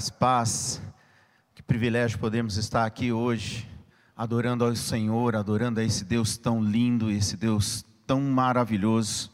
Graça, 0.00 0.12
paz. 0.14 0.82
Que 1.54 1.62
privilégio 1.62 2.18
podemos 2.18 2.56
estar 2.56 2.86
aqui 2.86 3.12
hoje, 3.12 3.68
adorando 4.16 4.64
ao 4.64 4.74
Senhor, 4.74 5.36
adorando 5.36 5.78
a 5.78 5.84
esse 5.84 6.06
Deus 6.06 6.38
tão 6.38 6.64
lindo, 6.64 7.10
esse 7.10 7.36
Deus 7.36 7.84
tão 8.06 8.18
maravilhoso. 8.22 9.30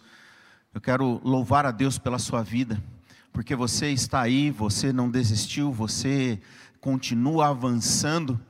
Eu 0.75 0.81
quero 0.81 1.21
louvar 1.23 1.67
a 1.67 1.71
Deus 1.71 2.01
pela 2.01 2.19
sua 2.19 2.43
vida, 2.43 2.83
porque 3.33 3.55
você 3.55 3.91
está 3.91 4.23
aí, 4.23 4.51
você 4.51 4.93
não 4.93 5.09
desistiu, 5.09 5.71
você 5.71 6.41
continua 6.81 7.47
avançando 7.47 8.41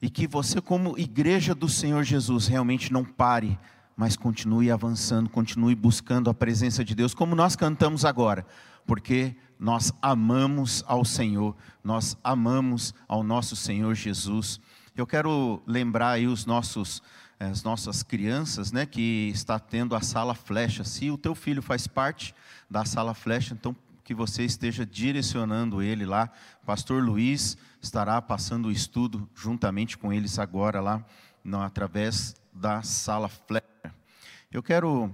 e 0.00 0.08
que 0.08 0.26
você, 0.26 0.58
como 0.58 0.98
igreja 0.98 1.54
do 1.54 1.68
Senhor 1.68 2.02
Jesus, 2.02 2.46
realmente 2.46 2.90
não 2.90 3.04
pare, 3.04 3.58
mas 3.94 4.16
continue 4.16 4.70
avançando, 4.70 5.28
continue 5.28 5.74
buscando 5.74 6.30
a 6.30 6.34
presença 6.34 6.82
de 6.82 6.94
Deus, 6.94 7.12
como 7.12 7.36
nós 7.36 7.54
cantamos 7.54 8.06
agora, 8.06 8.46
porque 8.86 9.36
nós 9.62 9.92
amamos 10.02 10.82
ao 10.88 11.04
Senhor, 11.04 11.54
nós 11.84 12.18
amamos 12.24 12.92
ao 13.06 13.22
nosso 13.22 13.54
Senhor 13.54 13.94
Jesus. 13.94 14.60
Eu 14.96 15.06
quero 15.06 15.62
lembrar 15.64 16.10
aí 16.10 16.26
os 16.26 16.44
nossos, 16.44 17.00
eh, 17.38 17.46
as 17.46 17.62
nossas 17.62 18.02
crianças, 18.02 18.72
né, 18.72 18.84
que 18.84 19.30
está 19.32 19.60
tendo 19.60 19.94
a 19.94 20.00
sala 20.00 20.34
flecha. 20.34 20.82
Se 20.82 21.12
o 21.12 21.16
teu 21.16 21.32
filho 21.32 21.62
faz 21.62 21.86
parte 21.86 22.34
da 22.68 22.84
sala 22.84 23.14
flecha, 23.14 23.54
então 23.54 23.76
que 24.02 24.12
você 24.12 24.44
esteja 24.44 24.84
direcionando 24.84 25.80
ele 25.80 26.04
lá. 26.04 26.28
Pastor 26.66 27.00
Luiz 27.00 27.56
estará 27.80 28.20
passando 28.20 28.66
o 28.66 28.72
estudo 28.72 29.30
juntamente 29.32 29.96
com 29.96 30.12
eles 30.12 30.40
agora 30.40 30.80
lá, 30.80 31.06
no, 31.44 31.62
através 31.62 32.34
da 32.52 32.82
sala 32.82 33.28
flecha. 33.28 33.94
Eu 34.50 34.60
quero 34.60 35.08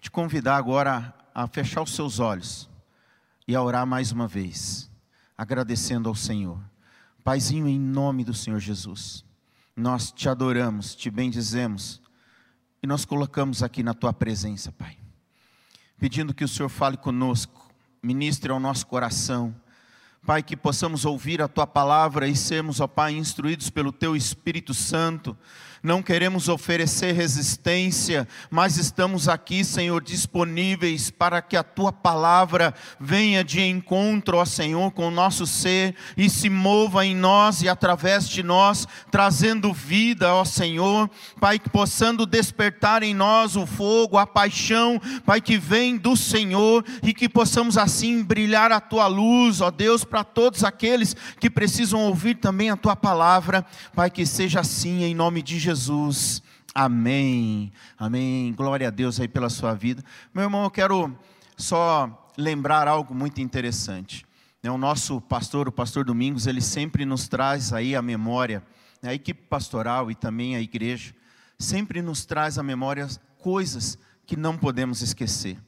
te 0.00 0.10
convidar 0.10 0.56
agora 0.56 1.14
a 1.34 1.46
fechar 1.46 1.82
os 1.82 1.94
seus 1.94 2.20
olhos 2.20 2.71
e 3.46 3.54
a 3.54 3.62
orar 3.62 3.86
mais 3.86 4.12
uma 4.12 4.28
vez, 4.28 4.90
agradecendo 5.36 6.08
ao 6.08 6.14
Senhor. 6.14 6.58
Paizinho, 7.24 7.68
em 7.68 7.78
nome 7.78 8.24
do 8.24 8.34
Senhor 8.34 8.58
Jesus, 8.58 9.24
nós 9.76 10.10
te 10.10 10.28
adoramos, 10.28 10.94
te 10.94 11.10
bendizemos 11.10 12.02
e 12.82 12.86
nós 12.86 13.04
colocamos 13.04 13.62
aqui 13.62 13.82
na 13.82 13.94
tua 13.94 14.12
presença, 14.12 14.72
Pai, 14.72 14.98
pedindo 15.98 16.34
que 16.34 16.44
o 16.44 16.48
Senhor 16.48 16.68
fale 16.68 16.96
conosco, 16.96 17.70
ministre 18.02 18.50
ao 18.50 18.58
nosso 18.58 18.86
coração. 18.86 19.54
Pai, 20.26 20.42
que 20.42 20.56
possamos 20.56 21.04
ouvir 21.04 21.42
a 21.42 21.48
tua 21.48 21.66
palavra 21.66 22.28
e 22.28 22.36
sermos, 22.36 22.80
ó 22.80 22.86
Pai, 22.86 23.12
instruídos 23.12 23.70
pelo 23.70 23.92
teu 23.92 24.14
Espírito 24.14 24.74
Santo 24.74 25.36
não 25.82 26.00
queremos 26.00 26.48
oferecer 26.48 27.12
resistência, 27.12 28.28
mas 28.48 28.76
estamos 28.76 29.28
aqui, 29.28 29.64
Senhor, 29.64 30.00
disponíveis 30.00 31.10
para 31.10 31.42
que 31.42 31.56
a 31.56 31.64
tua 31.64 31.92
palavra 31.92 32.72
venha 33.00 33.42
de 33.42 33.60
encontro, 33.60 34.36
ó 34.36 34.44
Senhor, 34.44 34.92
com 34.92 35.08
o 35.08 35.10
nosso 35.10 35.44
ser 35.44 35.96
e 36.16 36.30
se 36.30 36.48
mova 36.48 37.04
em 37.04 37.16
nós 37.16 37.62
e 37.62 37.68
através 37.68 38.28
de 38.28 38.44
nós, 38.44 38.86
trazendo 39.10 39.72
vida, 39.72 40.32
ó 40.32 40.44
Senhor, 40.44 41.10
Pai, 41.40 41.58
que 41.58 41.68
possando 41.68 42.26
despertar 42.26 43.02
em 43.02 43.12
nós 43.12 43.56
o 43.56 43.66
fogo, 43.66 44.16
a 44.16 44.26
paixão, 44.26 45.00
Pai, 45.26 45.40
que 45.40 45.58
vem 45.58 45.96
do 45.96 46.16
Senhor 46.16 46.84
e 47.02 47.12
que 47.12 47.28
possamos 47.28 47.76
assim 47.76 48.22
brilhar 48.22 48.70
a 48.70 48.78
tua 48.78 49.08
luz, 49.08 49.60
ó 49.60 49.70
Deus, 49.70 50.04
para 50.04 50.22
todos 50.22 50.62
aqueles 50.62 51.16
que 51.40 51.50
precisam 51.50 51.98
ouvir 52.02 52.36
também 52.36 52.70
a 52.70 52.76
tua 52.76 52.94
palavra, 52.94 53.66
Pai, 53.96 54.08
que 54.10 54.24
seja 54.24 54.60
assim 54.60 55.02
em 55.02 55.12
nome 55.14 55.42
de 55.42 55.58
Jesus. 55.58 55.71
Jesus. 55.72 56.42
Amém. 56.74 57.72
Amém. 57.98 58.52
Glória 58.52 58.88
a 58.88 58.90
Deus 58.90 59.18
aí 59.18 59.26
pela 59.26 59.48
sua 59.48 59.72
vida. 59.74 60.04
Meu 60.34 60.44
irmão, 60.44 60.64
eu 60.64 60.70
quero 60.70 61.16
só 61.56 62.30
lembrar 62.36 62.86
algo 62.86 63.14
muito 63.14 63.40
interessante. 63.40 64.26
Né, 64.62 64.70
o 64.70 64.76
nosso 64.76 65.18
pastor, 65.18 65.66
o 65.68 65.72
pastor 65.72 66.04
Domingos, 66.04 66.46
ele 66.46 66.60
sempre 66.60 67.06
nos 67.06 67.26
traz 67.26 67.72
aí 67.72 67.96
a 67.96 68.02
memória, 68.02 68.62
né, 69.02 69.10
a 69.10 69.14
equipe 69.14 69.40
pastoral 69.48 70.10
e 70.10 70.14
também 70.14 70.54
a 70.54 70.60
igreja, 70.60 71.14
sempre 71.58 72.02
nos 72.02 72.26
traz 72.26 72.58
a 72.58 72.62
memória 72.62 73.08
coisas 73.38 73.98
que 74.26 74.36
não 74.36 74.58
podemos 74.58 75.00
esquecer, 75.00 75.58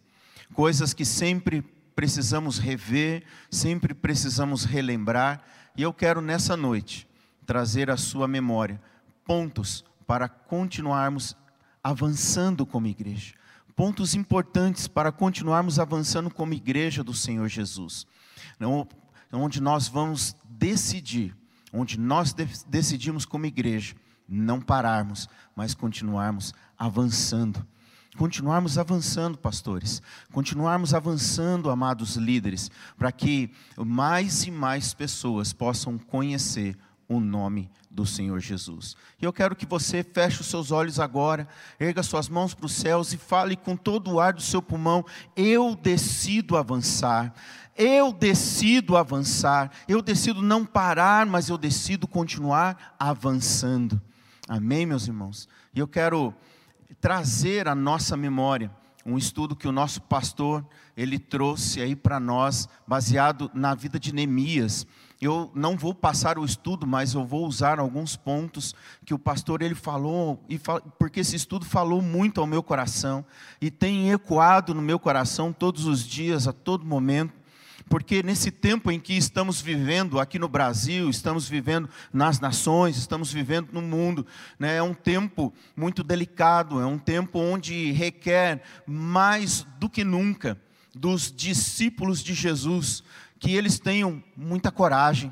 coisas 0.53 0.93
que 0.93 1.05
sempre 1.05 1.63
precisamos 1.97 2.59
rever, 2.59 3.25
sempre 3.51 3.95
precisamos 3.95 4.65
relembrar, 4.65 5.43
e 5.77 5.83
eu 5.83 5.93
quero 5.93 6.21
nessa 6.21 6.57
noite 6.57 7.09
trazer 7.47 7.91
à 7.91 7.97
sua 7.97 8.29
memória 8.29 8.81
pontos 9.25 9.85
para 10.07 10.29
continuarmos 10.29 11.37
avançando 11.83 12.65
como 12.65 12.87
igreja. 12.87 13.35
Pontos 13.77 14.15
importantes 14.15 14.87
para 14.87 15.11
continuarmos 15.11 15.79
avançando 15.79 16.31
como 16.31 16.55
igreja 16.55 17.03
do 17.03 17.13
Senhor 17.13 17.49
Jesus. 17.49 18.07
Onde 19.33 19.61
nós 19.61 19.89
vamos 19.89 20.37
decidir, 20.49 21.37
onde 21.73 21.99
nós 21.99 22.35
decidimos 22.69 23.25
como 23.25 23.47
igreja, 23.47 23.97
não 24.29 24.61
pararmos, 24.61 25.29
mas 25.57 25.75
continuarmos 25.75 26.55
avançando. 26.79 27.67
Continuarmos 28.17 28.79
avançando, 28.79 29.37
pastores, 29.37 30.01
continuarmos 30.31 30.95
avançando, 30.95 31.69
amados 31.69 32.15
líderes, 32.15 32.71
para 32.97 33.11
que 33.11 33.51
mais 33.77 34.45
e 34.45 34.53
mais 34.53 34.95
pessoas 34.95 35.53
possam 35.53 35.99
conhecer 35.99 36.79
o 37.09 37.21
nome 37.21 37.71
do 37.91 38.05
Senhor 38.05 38.41
Jesus. 38.41 38.97
E 39.21 39.25
eu 39.25 39.33
quero 39.33 39.55
que 39.55 39.67
você 39.67 40.03
feche 40.03 40.41
os 40.41 40.47
seus 40.47 40.71
olhos 40.71 40.99
agora, 40.99 41.47
erga 41.79 42.03
suas 42.03 42.29
mãos 42.29 42.55
para 42.55 42.67
os 42.67 42.73
céus 42.73 43.13
e 43.13 43.17
fale 43.17 43.57
com 43.57 43.77
todo 43.77 44.13
o 44.13 44.21
ar 44.21 44.33
do 44.33 44.43
seu 44.43 44.61
pulmão: 44.61 45.05
Eu 45.37 45.77
decido 45.77 46.57
avançar. 46.57 47.35
Eu 47.77 48.13
decido 48.13 48.97
avançar. 48.97 49.71
Eu 49.89 50.01
decido 50.01 50.41
não 50.43 50.65
parar, 50.65 51.27
mas 51.27 51.49
eu 51.49 51.59
decido 51.59 52.07
continuar 52.07 52.95
avançando. 52.99 54.01
Amém, 54.49 54.87
meus 54.87 55.07
irmãos? 55.07 55.49
E 55.75 55.81
eu 55.81 55.89
quero 55.89 56.35
trazer 57.01 57.67
à 57.67 57.75
nossa 57.75 58.17
memória 58.17 58.71
um 59.05 59.19
estudo 59.19 59.57
que 59.57 59.69
o 59.69 59.73
nosso 59.73 60.01
pastor 60.03 60.67
ele 60.97 61.19
trouxe 61.19 61.81
aí 61.81 61.95
para 61.95 62.19
nós, 62.19 62.69
baseado 62.87 63.51
na 63.53 63.75
vida 63.75 63.99
de 63.99 64.15
Neemias. 64.15 64.87
Eu 65.25 65.51
não 65.55 65.75
vou 65.75 65.95
passar 65.95 66.39
o 66.39 66.45
estudo, 66.45 66.87
mas 66.87 67.15
eu 67.15 67.25
vou 67.25 67.47
usar 67.47 67.79
alguns 67.79 68.15
pontos 68.15 68.75
que 69.07 69.15
o 69.15 69.19
pastor 69.19 69.63
ele 69.63 69.75
falou, 69.75 70.45
e 70.51 70.61
porque 70.99 71.21
esse 71.21 71.35
estudo 71.35 71.65
falou 71.65 72.03
muito 72.03 72.43
ao 72.43 72.47
meu 72.47 72.63
coração 72.63 73.25
e 73.59 73.71
tem 73.71 74.13
ecoado 74.13 74.75
no 74.75 74.83
meu 74.83 74.99
coração 74.99 75.51
todos 75.51 75.87
os 75.87 76.07
dias, 76.07 76.47
a 76.47 76.53
todo 76.53 76.85
momento. 76.85 77.33
Porque 77.89 78.23
nesse 78.23 78.51
tempo 78.51 78.91
em 78.91 79.01
que 79.01 79.15
estamos 79.15 79.63
vivendo 79.63 80.21
aqui 80.21 80.39
no 80.39 80.49
Brasil, 80.49 81.09
estamos 81.09 81.49
vivendo 81.49 81.89
nas 82.13 82.39
nações, 82.39 82.99
estamos 82.99 83.33
vivendo 83.33 83.71
no 83.73 83.81
mundo, 83.81 84.27
né, 84.59 84.77
é 84.77 84.83
um 84.83 84.95
tempo 84.95 85.55
muito 85.75 86.03
delicado, 86.03 86.81
é 86.81 86.87
um 86.87 86.99
tempo 86.99 87.39
onde 87.39 87.93
requer 87.93 88.63
mais 88.87 89.67
do 89.79 89.89
que 89.89 90.05
nunca 90.05 90.59
dos 90.95 91.33
discípulos 91.33 92.23
de 92.23 92.35
Jesus 92.35 93.03
que 93.45 93.55
eles 93.55 93.79
tenham 93.79 94.25
muita 94.35 94.73
coragem. 94.73 95.31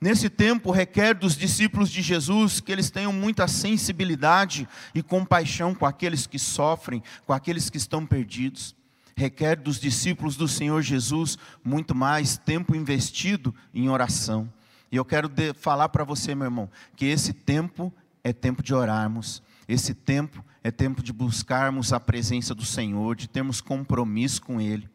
Nesse 0.00 0.30
tempo, 0.30 0.70
requer 0.70 1.14
dos 1.14 1.36
discípulos 1.36 1.90
de 1.90 2.00
Jesus 2.00 2.60
que 2.60 2.70
eles 2.70 2.92
tenham 2.92 3.12
muita 3.12 3.48
sensibilidade 3.48 4.68
e 4.94 5.02
compaixão 5.02 5.74
com 5.74 5.84
aqueles 5.84 6.28
que 6.28 6.38
sofrem, 6.38 7.02
com 7.26 7.32
aqueles 7.32 7.68
que 7.68 7.76
estão 7.76 8.06
perdidos. 8.06 8.76
Requer 9.16 9.56
dos 9.56 9.80
discípulos 9.80 10.36
do 10.36 10.46
Senhor 10.46 10.80
Jesus 10.80 11.36
muito 11.64 11.92
mais 11.92 12.38
tempo 12.38 12.76
investido 12.76 13.52
em 13.74 13.88
oração. 13.88 14.48
E 14.92 14.94
eu 14.94 15.04
quero 15.04 15.28
falar 15.56 15.88
para 15.88 16.04
você, 16.04 16.36
meu 16.36 16.44
irmão, 16.44 16.70
que 16.94 17.06
esse 17.06 17.32
tempo 17.32 17.92
é 18.22 18.32
tempo 18.32 18.62
de 18.62 18.72
orarmos, 18.72 19.42
esse 19.66 19.92
tempo 19.92 20.44
é 20.62 20.70
tempo 20.70 21.02
de 21.02 21.12
buscarmos 21.12 21.92
a 21.92 21.98
presença 21.98 22.54
do 22.54 22.64
Senhor, 22.64 23.16
de 23.16 23.28
termos 23.28 23.60
compromisso 23.60 24.40
com 24.40 24.60
Ele. 24.60 24.88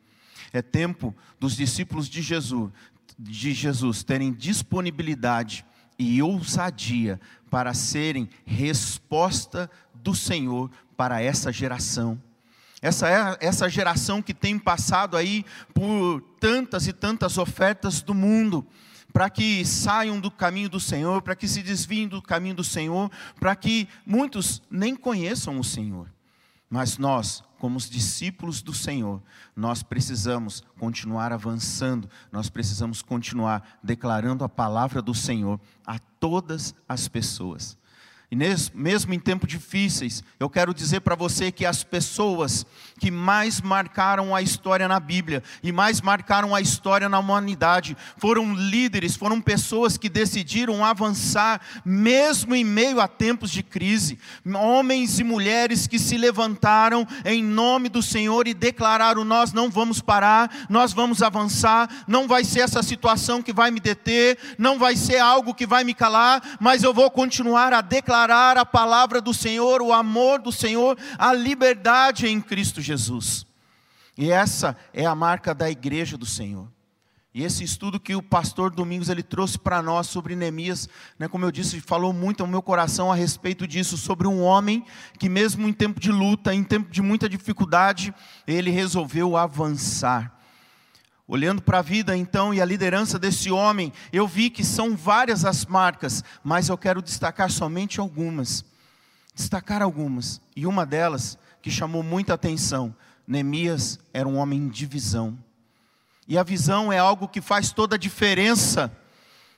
É 0.52 0.62
tempo 0.62 1.16
dos 1.40 1.56
discípulos 1.56 2.10
de 2.10 2.22
Jesus, 2.22 2.72
de 3.18 3.54
Jesus 3.54 4.04
terem 4.04 4.34
disponibilidade 4.34 5.66
e 5.98 6.22
ousadia 6.22 7.20
para 7.50 7.74
serem 7.74 8.30
resposta 8.46 9.70
do 9.94 10.16
Senhor 10.16 10.72
para 10.96 11.22
essa 11.22 11.52
geração. 11.52 12.22
Essa 12.82 13.10
é 13.10 13.46
essa 13.46 13.68
geração 13.68 14.22
que 14.22 14.34
tem 14.34 14.58
passado 14.58 15.18
aí 15.18 15.46
por 15.74 16.22
tantas 16.40 16.88
e 16.88 16.94
tantas 16.94 17.38
ofertas 17.38 18.02
do 18.02 18.14
mundo, 18.14 18.66
para 19.12 19.30
que 19.30 19.66
saiam 19.66 20.20
do 20.20 20.32
caminho 20.32 20.70
do 20.70 20.80
Senhor, 20.80 21.22
para 21.22 21.36
que 21.36 21.48
se 21.48 21.62
desviem 21.62 22.08
do 22.08 22.22
caminho 22.22 22.56
do 22.56 22.64
Senhor, 22.64 23.12
para 23.40 23.56
que 23.56 23.88
muitos 24.06 24.62
nem 24.72 24.96
conheçam 24.96 25.60
o 25.60 25.64
Senhor. 25.64 26.08
Mas 26.70 26.98
nós, 26.98 27.44
como 27.58 27.78
os 27.78 27.90
discípulos 27.90 28.62
do 28.62 28.74
Senhor, 28.74 29.22
nós 29.56 29.82
precisamos 29.82 30.64
continuar 30.78 31.34
avançando, 31.34 32.10
nós 32.32 32.50
precisamos 32.50 33.02
continuar 33.02 33.80
declarando 33.84 34.44
a 34.44 34.50
palavra 34.50 35.02
do 35.02 35.14
Senhor 35.16 35.60
a 35.86 35.98
todas 35.98 36.76
as 36.88 37.08
pessoas. 37.08 37.78
E 38.32 38.36
mesmo 38.36 39.12
em 39.12 39.20
tempos 39.20 39.50
difíceis, 39.50 40.24
eu 40.40 40.48
quero 40.48 40.72
dizer 40.72 41.00
para 41.00 41.16
você 41.16 41.52
que 41.52 41.66
as 41.66 41.84
pessoas 41.84 42.64
que 43.00 43.10
mais 43.10 43.60
marcaram 43.60 44.36
a 44.36 44.42
história 44.42 44.88
na 44.88 45.00
Bíblia 45.00 45.42
e 45.64 45.72
mais 45.72 46.00
marcaram 46.00 46.54
a 46.54 46.62
história 46.62 47.10
na 47.10 47.18
humanidade 47.18 47.98
foram 48.18 48.54
líderes, 48.54 49.16
foram 49.16 49.42
pessoas 49.42 49.98
que 49.98 50.08
decidiram 50.08 50.86
avançar, 50.86 51.60
mesmo 51.84 52.54
em 52.54 52.64
meio 52.64 53.02
a 53.02 53.08
tempos 53.08 53.50
de 53.50 53.64
crise. 53.64 54.20
Homens 54.46 55.20
e 55.20 55.24
mulheres 55.24 55.88
que 55.88 55.98
se 55.98 56.16
levantaram 56.16 57.08
em 57.26 57.44
nome 57.44 57.90
do 57.90 58.04
Senhor 58.04 58.48
e 58.48 58.54
declararam: 58.54 59.26
Nós 59.26 59.54
não 59.54 59.72
vamos 59.72 60.02
parar, 60.02 60.68
nós 60.70 60.94
vamos 60.94 61.24
avançar, 61.24 62.06
não 62.08 62.28
vai 62.28 62.44
ser 62.44 62.60
essa 62.60 62.84
situação 62.84 63.42
que 63.42 63.52
vai 63.52 63.72
me 63.72 63.80
deter, 63.80 64.38
não 64.56 64.78
vai 64.78 64.96
ser 64.96 65.18
algo 65.18 65.56
que 65.56 65.66
vai 65.66 65.84
me 65.84 65.96
calar, 65.96 66.58
mas 66.60 66.84
eu 66.84 66.94
vou 66.94 67.10
continuar 67.10 67.74
a 67.74 67.82
declarar 67.82 68.19
declarar 68.20 68.58
a 68.58 68.66
palavra 68.66 69.22
do 69.22 69.34
Senhor, 69.34 69.82
o 69.82 69.94
amor 69.94 70.42
do 70.42 70.52
Senhor, 70.52 70.98
a 71.18 71.32
liberdade 71.32 72.28
em 72.28 72.42
Cristo 72.42 72.82
Jesus. 72.82 73.46
E 74.18 74.30
essa 74.30 74.76
é 74.94 75.06
a 75.06 75.16
marca 75.16 75.54
da 75.54 75.72
igreja 75.72 76.18
do 76.18 76.26
Senhor. 76.26 76.68
E 77.34 77.44
esse 77.44 77.64
estudo 77.64 78.00
que 78.00 78.16
o 78.16 78.22
pastor 78.22 78.72
Domingos 78.72 79.08
ele 79.08 79.24
trouxe 79.24 79.58
para 79.58 79.82
nós 79.82 80.08
sobre 80.08 80.36
Neemias, 80.36 80.90
né, 81.18 81.30
como 81.30 81.46
eu 81.46 81.52
disse, 81.52 81.80
falou 81.80 82.12
muito 82.12 82.42
ao 82.42 82.50
meu 82.50 82.62
coração 82.62 83.10
a 83.10 83.16
respeito 83.16 83.66
disso, 83.66 83.96
sobre 83.96 84.28
um 84.28 84.42
homem 84.42 84.84
que 85.18 85.30
mesmo 85.30 85.66
em 85.66 85.72
tempo 85.72 86.00
de 86.00 86.12
luta, 86.12 86.54
em 86.54 86.64
tempo 86.64 86.92
de 86.92 87.02
muita 87.02 87.30
dificuldade, 87.30 88.14
ele 88.46 88.72
resolveu 88.72 89.38
avançar. 89.38 90.39
Olhando 91.32 91.62
para 91.62 91.78
a 91.78 91.84
vida 91.84 92.18
então 92.18 92.52
e 92.52 92.60
a 92.60 92.66
liderança 92.66 93.20
desse 93.20 93.52
homem, 93.52 93.94
eu 94.12 94.28
vi 94.28 94.50
que 94.50 94.64
são 94.64 94.98
várias 94.98 95.46
as 95.46 95.64
marcas, 95.64 96.24
mas 96.44 96.70
eu 96.70 96.78
quero 96.78 97.04
destacar 97.04 97.52
somente 97.52 98.00
algumas. 98.00 98.66
Destacar 99.36 99.84
algumas. 99.84 100.42
E 100.56 100.66
uma 100.66 100.88
delas, 100.88 101.38
que 101.62 101.70
chamou 101.70 102.02
muita 102.02 102.34
atenção, 102.34 102.96
Neemias 103.28 104.00
era 104.12 104.28
um 104.28 104.38
homem 104.38 104.70
de 104.70 104.88
visão. 104.88 105.38
E 106.28 106.36
a 106.36 106.42
visão 106.42 106.92
é 106.92 106.98
algo 106.98 107.28
que 107.28 107.42
faz 107.42 107.72
toda 107.72 107.94
a 107.94 108.00
diferença 108.00 108.92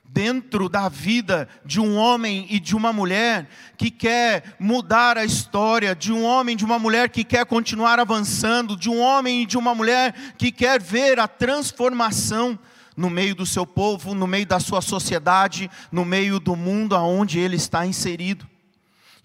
dentro 0.04 0.68
da 0.68 0.88
vida 0.88 1.48
de 1.64 1.80
um 1.80 1.96
homem 1.96 2.46
e 2.50 2.60
de 2.60 2.76
uma 2.76 2.92
mulher 2.92 3.48
que 3.78 3.90
quer 3.90 4.56
mudar 4.58 5.16
a 5.16 5.24
história, 5.24 5.94
de 5.94 6.12
um 6.12 6.22
homem 6.22 6.52
e 6.52 6.56
de 6.56 6.64
uma 6.64 6.78
mulher 6.78 7.08
que 7.08 7.24
quer 7.24 7.46
continuar 7.46 7.98
avançando, 7.98 8.76
de 8.76 8.90
um 8.90 9.00
homem 9.00 9.42
e 9.42 9.46
de 9.46 9.56
uma 9.56 9.74
mulher 9.74 10.14
que 10.36 10.52
quer 10.52 10.80
ver 10.80 11.18
a 11.18 11.26
transformação 11.26 12.58
no 12.94 13.08
meio 13.08 13.34
do 13.34 13.46
seu 13.46 13.66
povo, 13.66 14.14
no 14.14 14.26
meio 14.26 14.46
da 14.46 14.60
sua 14.60 14.82
sociedade, 14.82 15.70
no 15.90 16.04
meio 16.04 16.38
do 16.38 16.54
mundo 16.54 16.94
aonde 16.94 17.38
ele 17.38 17.56
está 17.56 17.86
inserido. 17.86 18.46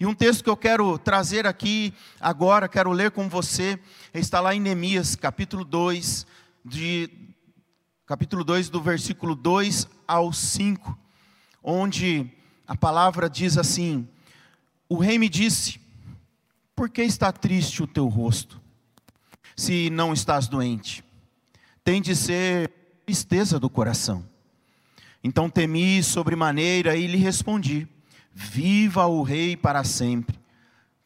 E 0.00 0.06
um 0.06 0.14
texto 0.14 0.44
que 0.44 0.50
eu 0.50 0.56
quero 0.56 0.96
trazer 0.96 1.46
aqui 1.46 1.92
agora, 2.20 2.68
quero 2.68 2.92
ler 2.92 3.10
com 3.10 3.28
você, 3.28 3.78
está 4.14 4.40
lá 4.40 4.54
em 4.54 4.60
Neemias, 4.60 5.16
capítulo 5.16 5.64
2, 5.64 6.26
de 6.64 7.10
capítulo 8.08 8.42
2, 8.42 8.70
do 8.70 8.80
versículo 8.80 9.34
2 9.34 9.86
ao 10.08 10.32
5, 10.32 10.98
onde 11.62 12.26
a 12.66 12.74
palavra 12.74 13.28
diz 13.28 13.58
assim: 13.58 14.08
O 14.88 14.96
rei 14.96 15.18
me 15.18 15.28
disse: 15.28 15.78
Por 16.74 16.88
que 16.88 17.02
está 17.02 17.30
triste 17.30 17.82
o 17.82 17.86
teu 17.86 18.06
rosto, 18.06 18.58
se 19.54 19.90
não 19.90 20.14
estás 20.14 20.48
doente? 20.48 21.04
Tem 21.84 22.00
de 22.00 22.16
ser 22.16 22.70
tristeza 23.04 23.60
do 23.60 23.68
coração. 23.68 24.24
Então 25.22 25.50
temi 25.50 26.02
sobremaneira 26.02 26.96
e 26.96 27.06
lhe 27.06 27.18
respondi: 27.18 27.86
Viva 28.32 29.04
o 29.04 29.22
rei 29.22 29.54
para 29.54 29.84
sempre. 29.84 30.40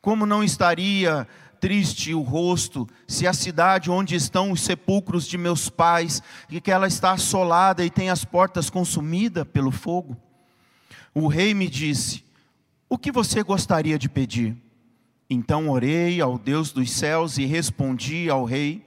Como 0.00 0.24
não 0.24 0.44
estaria 0.44 1.26
triste 1.62 2.12
o 2.12 2.22
rosto, 2.22 2.88
se 3.06 3.24
a 3.24 3.32
cidade 3.32 3.88
onde 3.88 4.16
estão 4.16 4.50
os 4.50 4.62
sepulcros 4.62 5.28
de 5.28 5.38
meus 5.38 5.68
pais, 5.68 6.20
e 6.50 6.60
que 6.60 6.72
ela 6.72 6.88
está 6.88 7.12
assolada 7.12 7.84
e 7.84 7.88
tem 7.88 8.10
as 8.10 8.24
portas 8.24 8.68
consumidas 8.68 9.46
pelo 9.46 9.70
fogo? 9.70 10.16
O 11.14 11.28
rei 11.28 11.54
me 11.54 11.68
disse: 11.68 12.24
O 12.88 12.98
que 12.98 13.12
você 13.12 13.44
gostaria 13.44 13.96
de 13.96 14.08
pedir? 14.08 14.56
Então 15.30 15.70
orei 15.70 16.20
ao 16.20 16.36
Deus 16.36 16.72
dos 16.72 16.90
céus 16.90 17.38
e 17.38 17.46
respondi 17.46 18.28
ao 18.28 18.44
rei: 18.44 18.84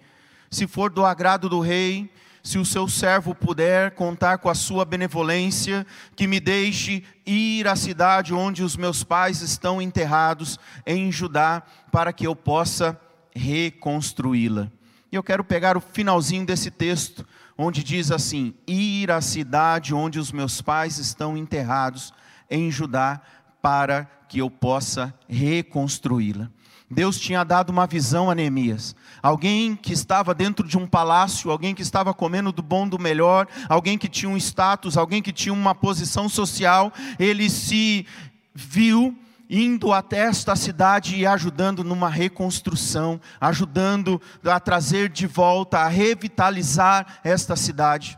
Se 0.51 0.67
for 0.67 0.91
do 0.91 1.05
agrado 1.05 1.47
do 1.47 1.61
rei, 1.61 2.11
se 2.45 2.59
o 2.59 2.63
seu 2.63 2.87
servo 2.87 3.33
puder 3.33 3.95
contar 3.95 4.37
com 4.37 4.47
a 4.47 4.53
sua 4.53 4.85
benevolência, 4.85 5.83
que 6.15 6.27
me 6.27 6.39
deixe 6.39 7.03
ir 7.25 7.67
à 7.67 7.75
cidade 7.75 8.35
onde 8.35 8.61
os 8.61 8.77
meus 8.77 9.03
pais 9.03 9.41
estão 9.41 9.81
enterrados, 9.81 10.59
em 10.85 11.11
Judá, 11.11 11.63
para 11.91 12.13
que 12.13 12.27
eu 12.27 12.35
possa 12.35 13.01
reconstruí-la. 13.35 14.71
E 15.11 15.15
eu 15.15 15.23
quero 15.23 15.43
pegar 15.43 15.75
o 15.75 15.81
finalzinho 15.81 16.45
desse 16.45 16.69
texto, 16.69 17.27
onde 17.57 17.83
diz 17.83 18.11
assim: 18.11 18.53
Ir 18.67 19.09
à 19.09 19.21
cidade 19.21 19.91
onde 19.91 20.19
os 20.19 20.31
meus 20.31 20.61
pais 20.61 20.99
estão 20.99 21.35
enterrados, 21.35 22.13
em 22.47 22.69
Judá, 22.69 23.23
para 23.59 24.05
que 24.29 24.37
eu 24.37 24.51
possa 24.51 25.11
reconstruí-la. 25.27 26.51
Deus 26.89 27.19
tinha 27.19 27.43
dado 27.43 27.71
uma 27.71 27.87
visão 27.87 28.29
a 28.29 28.35
Neemias. 28.35 28.95
Alguém 29.21 29.75
que 29.75 29.91
estava 29.91 30.33
dentro 30.33 30.67
de 30.67 30.77
um 30.77 30.85
palácio, 30.85 31.49
alguém 31.49 31.73
que 31.73 31.81
estava 31.81 32.13
comendo 32.13 32.51
do 32.51 32.61
bom 32.61 32.87
do 32.87 32.99
melhor, 32.99 33.47
alguém 33.67 33.97
que 33.97 34.07
tinha 34.07 34.29
um 34.29 34.37
status, 34.37 34.95
alguém 34.95 35.21
que 35.21 35.33
tinha 35.33 35.53
uma 35.53 35.73
posição 35.73 36.29
social, 36.29 36.93
ele 37.17 37.49
se 37.49 38.05
viu 38.53 39.17
indo 39.49 39.91
até 39.93 40.19
esta 40.19 40.55
cidade 40.55 41.15
e 41.15 41.25
ajudando 41.25 41.83
numa 41.83 42.09
reconstrução, 42.09 43.19
ajudando 43.39 44.21
a 44.43 44.59
trazer 44.59 45.09
de 45.09 45.25
volta, 45.27 45.79
a 45.79 45.87
revitalizar 45.87 47.19
esta 47.23 47.55
cidade. 47.55 48.17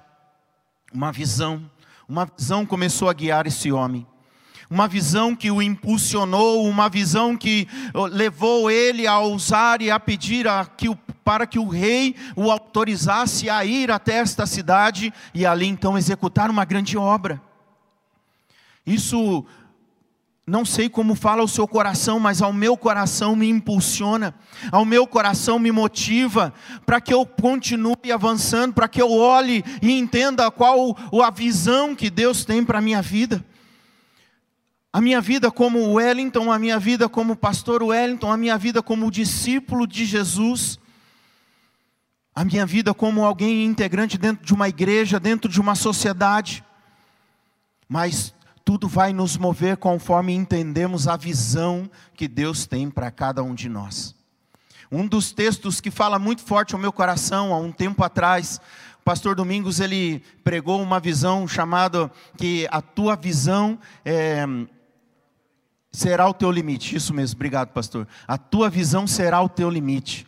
Uma 0.94 1.12
visão, 1.12 1.70
uma 2.08 2.26
visão 2.26 2.66
começou 2.66 3.10
a 3.10 3.14
guiar 3.14 3.48
esse 3.48 3.72
homem 3.72 4.06
uma 4.70 4.88
visão 4.88 5.36
que 5.36 5.50
o 5.50 5.62
impulsionou, 5.62 6.68
uma 6.68 6.90
visão 6.90 7.38
que 7.38 7.68
levou 8.12 8.70
ele 8.70 9.08
a 9.08 9.20
ousar 9.20 9.82
e 9.82 9.90
a 9.90 10.00
pedir 10.00 10.48
a 10.48 10.66
que 10.66 10.90
o, 10.90 10.96
para 11.24 11.48
que 11.48 11.58
o 11.58 11.68
rei 11.68 12.16
o 12.36 12.52
autorizasse 12.52 13.50
a 13.50 13.64
ir 13.64 13.92
até 13.92 14.16
esta 14.16 14.46
cidade 14.46 15.14
e 15.34 15.46
ali 15.46 15.68
então 15.68 15.98
executar 15.98 16.50
uma 16.50 16.66
grande 16.66 16.98
obra. 16.98 17.42
Isso 18.86 19.46
não 20.46 20.64
sei 20.64 20.90
como 20.90 21.16
fala 21.16 21.44
o 21.44 21.48
seu 21.48 21.68
coração, 21.68 22.20
mas 22.20 22.42
ao 22.42 22.54
meu 22.54 22.78
coração 22.78 23.36
me 23.36 23.50
impulsiona, 23.50 24.34
ao 24.72 24.86
meu 24.86 25.06
coração 25.06 25.60
me 25.60 25.72
motiva 25.72 26.54
para 26.86 27.02
que 27.02 27.14
eu 27.14 27.26
continue 27.26 28.12
avançando, 28.14 28.74
para 28.74 28.88
que 28.88 29.02
eu 29.02 29.12
olhe 29.12 29.64
e 29.82 29.92
entenda 29.98 30.50
qual 30.52 30.96
a 31.24 31.30
visão 31.30 31.96
que 31.96 32.10
Deus 32.10 32.44
tem 32.44 32.64
para 32.64 32.80
a 32.80 32.82
minha 32.82 33.02
vida 33.02 33.44
a 34.98 35.02
minha 35.02 35.22
vida 35.22 35.52
como 35.52 35.94
Wellington, 35.94 36.52
a 36.52 36.58
minha 36.58 36.80
vida 36.80 37.08
como 37.08 37.36
pastor 37.36 37.84
Wellington, 37.84 38.32
a 38.32 38.36
minha 38.36 38.58
vida 38.58 38.82
como 38.82 39.12
discípulo 39.12 39.86
de 39.86 40.04
Jesus, 40.06 40.80
a 42.34 42.44
minha 42.44 42.66
vida 42.66 42.96
como 42.96 43.24
alguém 43.24 43.64
integrante 43.64 44.18
dentro 44.18 44.44
de 44.44 44.56
uma 44.56 44.68
igreja, 44.68 45.20
dentro 45.20 45.52
de 45.52 45.62
uma 45.62 45.76
sociedade. 45.76 46.64
Mas 47.88 48.34
tudo 48.66 48.88
vai 48.88 49.14
nos 49.14 49.38
mover 49.38 49.78
conforme 49.78 50.34
entendemos 50.34 51.08
a 51.08 51.16
visão 51.16 51.88
que 52.16 52.28
Deus 52.28 52.66
tem 52.66 52.90
para 52.90 53.12
cada 53.12 53.44
um 53.44 53.54
de 53.54 53.70
nós. 53.70 54.16
Um 54.92 55.06
dos 55.06 55.32
textos 55.32 55.80
que 55.80 55.92
fala 55.92 56.18
muito 56.18 56.42
forte 56.42 56.74
ao 56.74 56.82
meu 56.82 56.92
coração, 56.92 57.54
há 57.54 57.60
um 57.60 57.72
tempo 57.72 58.04
atrás, 58.04 58.60
o 59.00 59.04
pastor 59.04 59.36
Domingos 59.36 59.80
ele 59.80 60.24
pregou 60.44 60.82
uma 60.82 61.00
visão 61.00 61.48
chamada 61.48 62.12
que 62.36 62.68
a 62.72 62.82
tua 62.82 63.16
visão 63.16 63.78
é, 64.04 64.44
será 65.98 66.30
o 66.30 66.34
teu 66.34 66.52
limite. 66.52 66.96
Isso 66.96 67.12
mesmo, 67.12 67.36
obrigado, 67.36 67.70
pastor. 67.70 68.08
A 68.28 68.38
tua 68.38 68.70
visão 68.70 69.08
será 69.08 69.42
o 69.42 69.50
teu 69.50 69.68
limite. 69.68 70.28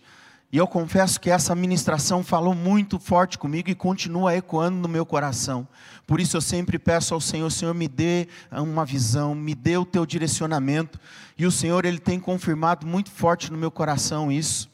E 0.51 0.57
eu 0.57 0.65
confesso 0.65 1.21
que 1.21 1.29
essa 1.29 1.53
ministração 1.53 2.23
falou 2.23 2.55
muito 2.55 2.97
forte 2.97 3.37
comigo 3.37 3.69
e 3.69 3.75
continua 3.75 4.35
ecoando 4.35 4.77
no 4.77 4.87
meu 4.87 5.05
coração. 5.05 5.67
Por 6.07 6.19
isso 6.19 6.35
eu 6.35 6.41
sempre 6.41 6.79
peço 6.79 7.13
ao 7.13 7.21
Senhor, 7.21 7.51
Senhor, 7.51 7.75
me 7.75 7.87
dê 7.87 8.27
uma 8.51 8.83
visão, 8.83 9.35
me 9.35 9.53
dê 9.53 9.77
o 9.77 9.85
teu 9.85 10.07
direcionamento. 10.07 10.99
E 11.37 11.45
o 11.45 11.51
Senhor, 11.51 11.85
Ele 11.85 11.99
tem 11.99 12.19
confirmado 12.19 12.87
muito 12.87 13.11
forte 13.11 13.51
no 13.51 13.57
meu 13.57 13.69
coração 13.69 14.31
isso. 14.31 14.68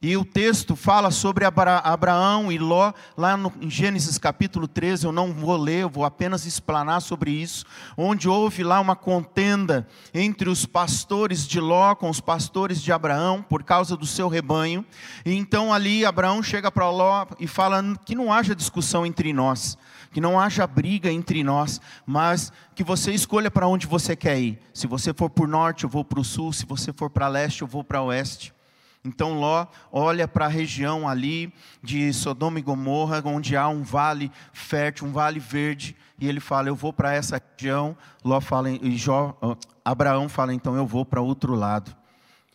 E 0.00 0.16
o 0.16 0.24
texto 0.24 0.76
fala 0.76 1.10
sobre 1.10 1.44
Abraão 1.44 2.52
e 2.52 2.58
Ló, 2.58 2.92
lá 3.16 3.36
no, 3.36 3.52
em 3.60 3.68
Gênesis 3.68 4.16
capítulo 4.16 4.68
13, 4.68 5.06
eu 5.06 5.10
não 5.10 5.32
vou 5.32 5.56
ler, 5.56 5.82
eu 5.82 5.90
vou 5.90 6.04
apenas 6.04 6.46
explanar 6.46 7.02
sobre 7.02 7.32
isso, 7.32 7.64
onde 7.96 8.28
houve 8.28 8.62
lá 8.62 8.78
uma 8.78 8.94
contenda 8.94 9.88
entre 10.14 10.48
os 10.48 10.64
pastores 10.64 11.44
de 11.48 11.58
Ló 11.58 11.96
com 11.96 12.08
os 12.08 12.20
pastores 12.20 12.80
de 12.80 12.92
Abraão, 12.92 13.42
por 13.42 13.64
causa 13.64 13.96
do 13.96 14.06
seu 14.06 14.28
rebanho. 14.28 14.86
E 15.26 15.34
então 15.34 15.74
ali 15.74 16.04
Abraão 16.04 16.44
chega 16.44 16.70
para 16.70 16.88
Ló 16.88 17.26
e 17.40 17.48
fala 17.48 17.82
que 18.04 18.14
não 18.14 18.32
haja 18.32 18.54
discussão 18.54 19.04
entre 19.04 19.32
nós, 19.32 19.76
que 20.12 20.20
não 20.20 20.38
haja 20.38 20.64
briga 20.64 21.10
entre 21.10 21.42
nós, 21.42 21.80
mas 22.06 22.52
que 22.72 22.84
você 22.84 23.10
escolha 23.10 23.50
para 23.50 23.66
onde 23.66 23.88
você 23.88 24.14
quer 24.14 24.38
ir. 24.38 24.60
Se 24.72 24.86
você 24.86 25.12
for 25.12 25.28
para 25.28 25.42
o 25.42 25.48
norte, 25.48 25.82
eu 25.82 25.90
vou 25.90 26.04
para 26.04 26.20
o 26.20 26.24
sul, 26.24 26.52
se 26.52 26.64
você 26.64 26.92
for 26.92 27.10
para 27.10 27.26
leste, 27.26 27.62
eu 27.62 27.68
vou 27.68 27.82
para 27.82 28.00
oeste. 28.00 28.56
Então 29.04 29.38
Ló 29.38 29.66
olha 29.92 30.26
para 30.26 30.46
a 30.46 30.48
região 30.48 31.08
ali 31.08 31.52
de 31.82 32.12
Sodoma 32.12 32.58
e 32.58 32.62
Gomorra, 32.62 33.22
onde 33.24 33.56
há 33.56 33.68
um 33.68 33.82
vale 33.82 34.30
fértil, 34.52 35.06
um 35.06 35.12
vale 35.12 35.38
verde, 35.38 35.96
e 36.18 36.28
ele 36.28 36.40
fala: 36.40 36.68
Eu 36.68 36.74
vou 36.74 36.92
para 36.92 37.14
essa 37.14 37.40
região. 37.56 37.96
Ló 38.24 38.40
fala, 38.40 38.70
e 38.70 38.96
Jó, 38.96 39.38
Abraão 39.84 40.28
fala: 40.28 40.52
Então 40.52 40.76
eu 40.76 40.86
vou 40.86 41.04
para 41.04 41.20
outro 41.20 41.54
lado, 41.54 41.94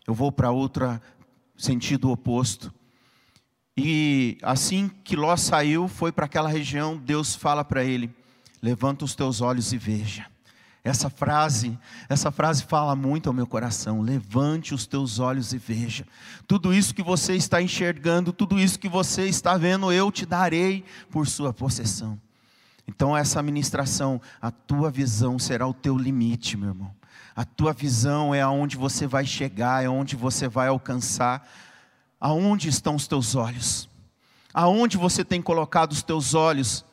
eu 0.05 0.13
vou 0.13 0.31
para 0.31 0.51
outro 0.51 0.99
sentido 1.57 2.11
oposto. 2.11 2.73
E 3.75 4.37
assim 4.43 4.89
que 5.03 5.15
Ló 5.15 5.35
saiu, 5.35 5.87
foi 5.87 6.11
para 6.11 6.25
aquela 6.25 6.49
região, 6.49 6.97
Deus 6.97 7.35
fala 7.35 7.63
para 7.63 7.83
ele: 7.83 8.13
Levanta 8.61 9.05
os 9.05 9.15
teus 9.15 9.41
olhos 9.41 9.73
e 9.73 9.77
veja. 9.77 10.32
Essa 10.83 11.09
frase, 11.09 11.79
essa 12.09 12.29
frase 12.29 12.63
fala 12.63 12.93
muito 12.93 13.29
ao 13.29 13.33
meu 13.33 13.47
coração. 13.47 14.01
Levante 14.01 14.73
os 14.73 14.85
teus 14.85 15.17
olhos 15.17 15.53
e 15.53 15.57
veja. 15.57 16.05
Tudo 16.45 16.73
isso 16.73 16.93
que 16.93 17.01
você 17.01 17.35
está 17.35 17.61
enxergando, 17.61 18.33
tudo 18.33 18.59
isso 18.59 18.77
que 18.77 18.89
você 18.89 19.25
está 19.25 19.55
vendo, 19.55 19.93
eu 19.93 20.11
te 20.11 20.25
darei 20.25 20.83
por 21.09 21.25
sua 21.25 21.53
possessão. 21.53 22.19
Então 22.85 23.15
essa 23.15 23.41
ministração, 23.41 24.19
a 24.41 24.51
tua 24.51 24.91
visão 24.91 25.39
será 25.39 25.65
o 25.65 25.73
teu 25.73 25.97
limite, 25.97 26.57
meu 26.57 26.69
irmão. 26.69 26.93
A 27.33 27.45
tua 27.45 27.71
visão 27.71 28.35
é 28.35 28.41
aonde 28.41 28.75
você 28.75 29.07
vai 29.07 29.25
chegar, 29.25 29.85
é 29.85 29.87
onde 29.87 30.17
você 30.17 30.49
vai 30.49 30.67
alcançar. 30.67 31.47
Aonde 32.19 32.67
estão 32.67 32.95
os 32.95 33.07
teus 33.07 33.35
olhos? 33.35 33.89
Aonde 34.53 34.97
você 34.97 35.23
tem 35.23 35.41
colocado 35.41 35.93
os 35.93 36.03
teus 36.03 36.33
olhos? 36.33 36.83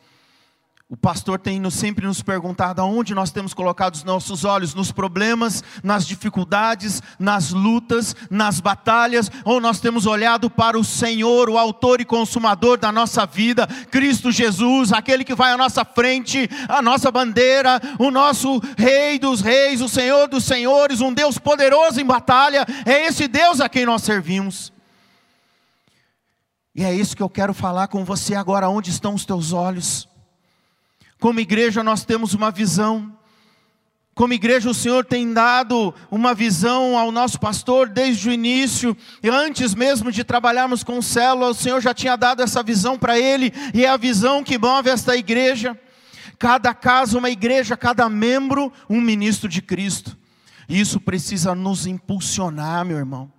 O 0.93 0.97
pastor 0.97 1.39
tem 1.39 1.71
sempre 1.71 2.05
nos 2.05 2.21
perguntado 2.21 2.83
aonde 2.83 3.15
nós 3.15 3.31
temos 3.31 3.55
colocado 3.55 3.95
os 3.95 4.03
nossos 4.03 4.45
olhos, 4.45 4.75
nos 4.75 4.91
problemas, 4.91 5.63
nas 5.85 6.05
dificuldades, 6.05 7.01
nas 7.17 7.53
lutas, 7.53 8.17
nas 8.29 8.59
batalhas, 8.59 9.31
ou 9.45 9.61
nós 9.61 9.79
temos 9.79 10.05
olhado 10.05 10.51
para 10.51 10.77
o 10.77 10.83
Senhor, 10.83 11.49
o 11.49 11.57
autor 11.57 12.01
e 12.01 12.05
consumador 12.05 12.77
da 12.77 12.91
nossa 12.91 13.25
vida, 13.25 13.69
Cristo 13.89 14.33
Jesus, 14.33 14.93
aquele 14.93 15.23
que 15.23 15.33
vai 15.33 15.53
à 15.53 15.57
nossa 15.57 15.85
frente, 15.85 16.51
a 16.69 16.83
nossa 16.83 17.09
bandeira, 17.13 17.81
o 17.97 18.11
nosso 18.11 18.61
Rei 18.77 19.17
dos 19.17 19.41
Reis, 19.41 19.81
o 19.81 19.89
Senhor 19.89 20.27
dos 20.27 20.43
Senhores, 20.43 21.01
um 21.01 21.15
Deus 21.15 21.39
poderoso 21.39 22.01
em 22.01 22.05
batalha, 22.05 22.67
é 22.85 23.07
esse 23.07 23.29
Deus 23.29 23.61
a 23.61 23.69
quem 23.69 23.87
nós 23.87 24.03
servimos. 24.03 24.73
E 26.75 26.83
é 26.83 26.93
isso 26.93 27.17
que 27.17 27.23
eu 27.23 27.31
quero 27.31 27.55
falar 27.55 27.87
com 27.87 28.05
você 28.05 28.35
agora, 28.35 28.69
onde 28.69 28.91
estão 28.91 29.15
os 29.15 29.25
teus 29.25 29.53
olhos? 29.53 30.11
Como 31.21 31.39
igreja, 31.39 31.85
nós 31.85 32.03
temos 32.03 32.33
uma 32.33 32.51
visão. 32.51 33.15
Como 34.15 34.33
igreja, 34.33 34.71
o 34.71 34.75
Senhor 34.75 35.05
tem 35.05 35.31
dado 35.33 35.95
uma 36.11 36.35
visão 36.35 36.97
ao 36.97 37.13
nosso 37.13 37.39
pastor 37.39 37.91
desde 37.91 38.31
o 38.31 38.33
início, 38.33 38.97
e 39.23 39.29
antes 39.29 39.75
mesmo 39.75 40.11
de 40.11 40.25
trabalharmos 40.25 40.83
com 40.83 41.01
célula, 41.03 41.51
o 41.51 41.55
Senhor 41.55 41.81
já 41.83 41.93
tinha 41.93 42.17
dado 42.17 42.43
essa 42.43 42.63
visão 42.63 42.99
para 42.99 43.19
ele, 43.19 43.53
e 43.75 43.85
é 43.85 43.89
a 43.91 43.99
visão 43.99 44.43
que 44.43 44.59
move 44.59 44.89
esta 44.89 45.15
igreja. 45.15 45.79
Cada 46.39 46.73
casa, 46.73 47.19
uma 47.19 47.29
igreja, 47.29 47.77
cada 47.77 48.09
membro, 48.09 48.73
um 48.89 48.99
ministro 49.01 49.47
de 49.47 49.61
Cristo. 49.61 50.17
Isso 50.67 50.99
precisa 50.99 51.55
nos 51.55 51.87
impulsionar, 51.87 52.85
meu 52.85 52.97
irmão. 52.97 53.31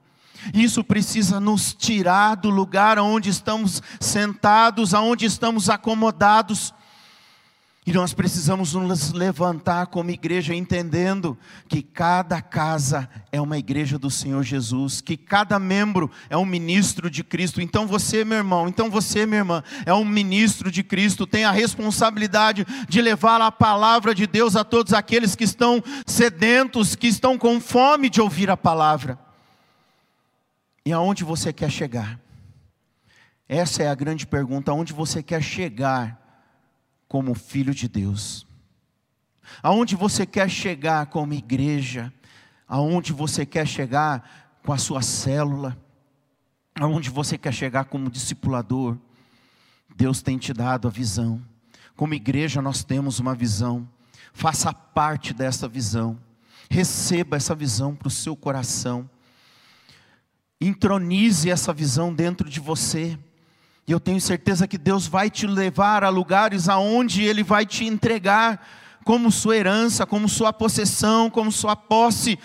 Isso 0.53 0.83
precisa 0.83 1.39
nos 1.39 1.73
tirar 1.73 2.35
do 2.35 2.51
lugar 2.51 2.99
onde 2.99 3.29
estamos 3.29 3.81
sentados, 3.99 4.93
aonde 4.93 5.25
estamos 5.25 5.67
acomodados 5.67 6.73
e 7.83 7.91
nós 7.91 8.13
precisamos 8.13 8.75
nos 8.75 9.11
levantar 9.11 9.87
como 9.87 10.11
igreja, 10.11 10.53
entendendo 10.53 11.35
que 11.67 11.81
cada 11.81 12.39
casa 12.39 13.09
é 13.31 13.41
uma 13.41 13.57
igreja 13.57 13.97
do 13.97 14.11
Senhor 14.11 14.43
Jesus, 14.43 15.01
que 15.01 15.17
cada 15.17 15.57
membro 15.57 16.09
é 16.29 16.37
um 16.37 16.45
ministro 16.45 17.09
de 17.09 17.23
Cristo. 17.23 17.59
Então 17.59 17.87
você, 17.87 18.23
meu 18.23 18.37
irmão, 18.37 18.67
então 18.67 18.87
você, 18.87 19.25
minha 19.25 19.39
irmã, 19.39 19.63
é 19.83 19.91
um 19.91 20.05
ministro 20.05 20.69
de 20.69 20.83
Cristo, 20.83 21.25
tem 21.25 21.43
a 21.43 21.51
responsabilidade 21.51 22.67
de 22.87 23.01
levar 23.01 23.41
a 23.41 23.51
palavra 23.51 24.13
de 24.13 24.27
Deus 24.27 24.55
a 24.55 24.63
todos 24.63 24.93
aqueles 24.93 25.35
que 25.35 25.43
estão 25.43 25.83
sedentos, 26.05 26.95
que 26.95 27.07
estão 27.07 27.35
com 27.35 27.59
fome 27.59 28.11
de 28.11 28.21
ouvir 28.21 28.51
a 28.51 28.57
palavra. 28.57 29.17
E 30.85 30.93
aonde 30.93 31.23
você 31.23 31.51
quer 31.51 31.71
chegar? 31.71 32.19
Essa 33.49 33.81
é 33.81 33.87
a 33.87 33.95
grande 33.95 34.27
pergunta: 34.27 34.69
aonde 34.69 34.93
você 34.93 35.23
quer 35.23 35.41
chegar? 35.41 36.20
Como 37.11 37.33
filho 37.33 37.75
de 37.75 37.89
Deus. 37.89 38.47
Aonde 39.61 39.97
você 39.97 40.25
quer 40.25 40.49
chegar 40.49 41.07
como 41.07 41.33
igreja, 41.33 42.09
aonde 42.65 43.11
você 43.11 43.45
quer 43.45 43.67
chegar 43.67 44.61
com 44.63 44.71
a 44.71 44.77
sua 44.77 45.01
célula, 45.01 45.77
aonde 46.73 47.09
você 47.09 47.37
quer 47.37 47.53
chegar 47.53 47.83
como 47.83 48.09
discipulador, 48.09 48.97
Deus 49.93 50.21
tem 50.21 50.37
te 50.37 50.53
dado 50.53 50.87
a 50.87 50.89
visão. 50.91 51.45
Como 51.97 52.13
igreja 52.13 52.61
nós 52.61 52.81
temos 52.81 53.19
uma 53.19 53.35
visão. 53.35 53.85
Faça 54.31 54.73
parte 54.73 55.33
dessa 55.33 55.67
visão. 55.67 56.17
Receba 56.69 57.35
essa 57.35 57.53
visão 57.53 57.93
para 57.93 58.07
o 58.07 58.09
seu 58.09 58.37
coração. 58.37 59.09
Intronize 60.61 61.49
essa 61.49 61.73
visão 61.73 62.13
dentro 62.13 62.49
de 62.49 62.61
você. 62.61 63.19
E 63.91 63.93
eu 63.93 63.99
tenho 63.99 64.21
certeza 64.21 64.69
que 64.69 64.77
Deus 64.77 65.05
vai 65.05 65.29
te 65.29 65.45
levar 65.45 66.01
a 66.01 66.07
lugares 66.07 66.69
aonde 66.69 67.23
Ele 67.23 67.43
vai 67.43 67.65
te 67.65 67.83
entregar 67.83 68.65
como 69.03 69.29
sua 69.29 69.57
herança, 69.57 70.05
como 70.05 70.29
sua 70.29 70.53
possessão, 70.53 71.29
como 71.29 71.51
sua 71.51 71.75
posse. 71.75 72.39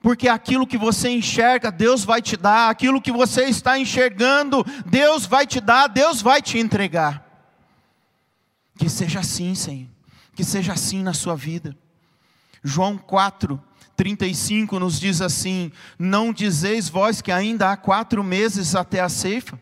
Porque 0.00 0.26
aquilo 0.26 0.66
que 0.66 0.76
você 0.76 1.08
enxerga, 1.08 1.70
Deus 1.70 2.04
vai 2.04 2.20
te 2.20 2.36
dar, 2.36 2.68
aquilo 2.68 3.00
que 3.00 3.12
você 3.12 3.44
está 3.44 3.78
enxergando, 3.78 4.66
Deus 4.84 5.24
vai 5.24 5.46
te 5.46 5.60
dar, 5.60 5.86
Deus 5.86 6.20
vai 6.20 6.42
te 6.42 6.58
entregar. 6.58 7.24
Que 8.76 8.88
seja 8.88 9.20
assim, 9.20 9.54
Senhor, 9.54 9.86
que 10.34 10.42
seja 10.42 10.72
assim 10.72 11.00
na 11.00 11.14
sua 11.14 11.36
vida. 11.36 11.76
João 12.60 12.98
4, 12.98 13.62
35 13.96 14.80
nos 14.80 14.98
diz 14.98 15.20
assim: 15.20 15.70
Não 15.96 16.32
dizeis 16.32 16.88
vós 16.88 17.22
que 17.22 17.30
ainda 17.30 17.70
há 17.70 17.76
quatro 17.76 18.24
meses 18.24 18.74
até 18.74 18.98
a 18.98 19.08
ceifa? 19.08 19.60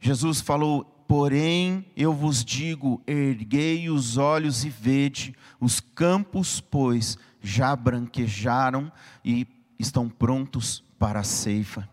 Jesus 0.00 0.40
falou: 0.40 0.84
Porém, 1.06 1.84
eu 1.96 2.14
vos 2.14 2.44
digo: 2.44 3.02
erguei 3.06 3.90
os 3.90 4.16
olhos 4.16 4.64
e 4.64 4.70
vede, 4.70 5.34
os 5.60 5.78
campos, 5.80 6.60
pois, 6.60 7.18
já 7.42 7.76
branquejaram 7.76 8.90
e 9.24 9.46
estão 9.78 10.08
prontos 10.08 10.82
para 10.98 11.20
a 11.20 11.24
ceifa. 11.24 11.88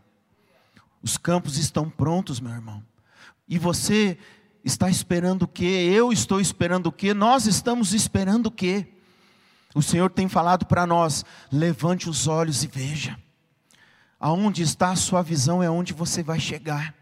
Os 1.01 1.17
campos 1.17 1.57
estão 1.57 1.89
prontos, 1.89 2.39
meu 2.39 2.51
irmão. 2.51 2.83
E 3.47 3.57
você 3.57 4.17
está 4.63 4.89
esperando 4.89 5.43
o 5.43 5.47
quê? 5.47 5.89
Eu 5.91 6.11
estou 6.11 6.39
esperando 6.41 6.87
o 6.87 6.91
quê? 6.91 7.13
Nós 7.13 7.45
estamos 7.45 7.93
esperando 7.93 8.47
o 8.47 8.51
quê? 8.51 8.87
O 9.73 9.81
Senhor 9.81 10.09
tem 10.09 10.27
falado 10.27 10.65
para 10.65 10.85
nós: 10.85 11.25
levante 11.51 12.09
os 12.09 12.27
olhos 12.27 12.63
e 12.63 12.67
veja. 12.67 13.17
Aonde 14.19 14.63
está 14.63 14.91
a 14.91 14.95
sua 14.95 15.21
visão 15.21 15.61
é 15.61 15.69
onde 15.69 15.93
você 15.93 16.23
vai 16.23 16.39
chegar. 16.39 16.93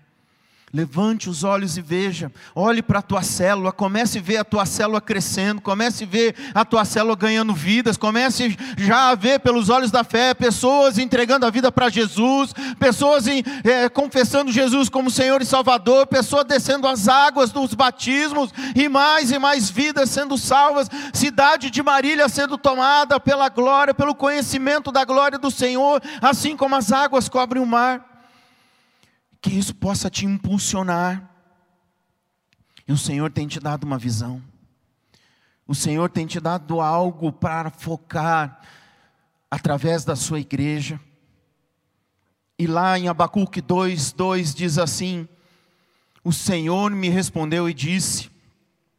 Levante 0.76 1.30
os 1.30 1.46
olhos 1.46 1.78
e 1.78 1.82
veja. 1.82 2.30
Olhe 2.54 2.82
para 2.82 3.00
a 3.00 3.02
tua 3.02 3.24
célula, 3.24 3.72
comece 3.72 4.20
a 4.20 4.22
ver 4.22 4.36
a 4.36 4.44
tua 4.44 4.66
célula 4.66 5.00
crescendo, 5.00 5.62
comece 5.62 6.04
a 6.04 6.08
ver 6.08 6.36
a 6.54 6.66
tua 6.66 6.84
célula 6.84 7.16
ganhando 7.16 7.54
vidas, 7.54 7.96
comece 7.96 8.58
já 8.78 9.10
a 9.10 9.16
ver 9.16 9.40
pelos 9.40 9.70
olhos 9.70 9.90
da 9.90 10.04
fé 10.04 10.34
pessoas 10.34 10.98
entregando 10.98 11.46
a 11.46 11.50
vida 11.50 11.72
para 11.72 11.88
Jesus, 11.88 12.54
pessoas 12.78 13.26
em, 13.26 13.42
é, 13.64 13.88
confessando 13.88 14.52
Jesus 14.52 14.90
como 14.90 15.10
Senhor 15.10 15.42
e 15.42 15.46
Salvador, 15.46 16.08
pessoas 16.08 16.44
descendo 16.44 16.90
as 16.90 17.08
águas 17.08 17.52
dos 17.52 17.74
batismos. 17.74 18.52
E 18.76 18.90
mais 18.90 19.32
e 19.32 19.40
mais 19.40 19.70
vidas 19.70 20.10
sendo 20.10 20.38
salvas, 20.38 20.90
cidade 21.14 21.72
de 21.72 21.82
Marília 21.82 22.28
sendo 22.28 22.58
tomada 22.58 23.18
pela 23.18 23.48
glória, 23.48 23.94
pelo 23.94 24.14
conhecimento 24.14 24.92
da 24.92 25.06
glória 25.06 25.40
do 25.40 25.50
Senhor, 25.50 26.02
assim 26.22 26.58
como 26.58 26.76
as 26.76 26.92
águas 26.92 27.30
cobrem 27.30 27.64
o 27.64 27.66
mar 27.66 28.15
que 29.46 29.56
isso 29.56 29.76
possa 29.76 30.10
te 30.10 30.26
impulsionar. 30.26 31.30
E 32.88 32.92
o 32.92 32.98
Senhor 32.98 33.32
tem 33.32 33.48
te 33.48 33.60
dado 33.60 33.84
uma 33.84 33.96
visão. 33.96 34.42
O 35.68 35.76
Senhor 35.76 36.10
tem 36.10 36.26
te 36.26 36.40
dado 36.40 36.82
algo 36.82 37.32
para 37.32 37.70
focar 37.70 38.60
através 39.50 40.04
da 40.04 40.16
sua 40.16 40.40
igreja. 40.40 41.00
E 42.58 42.66
lá 42.66 42.98
em 42.98 43.08
Abacuque 43.08 43.62
2, 43.62 44.14
2 44.14 44.56
diz 44.56 44.80
assim: 44.80 45.28
O 46.24 46.34
Senhor 46.34 46.90
me 46.90 47.10
respondeu 47.10 47.70
e 47.70 47.74
disse: 47.74 48.32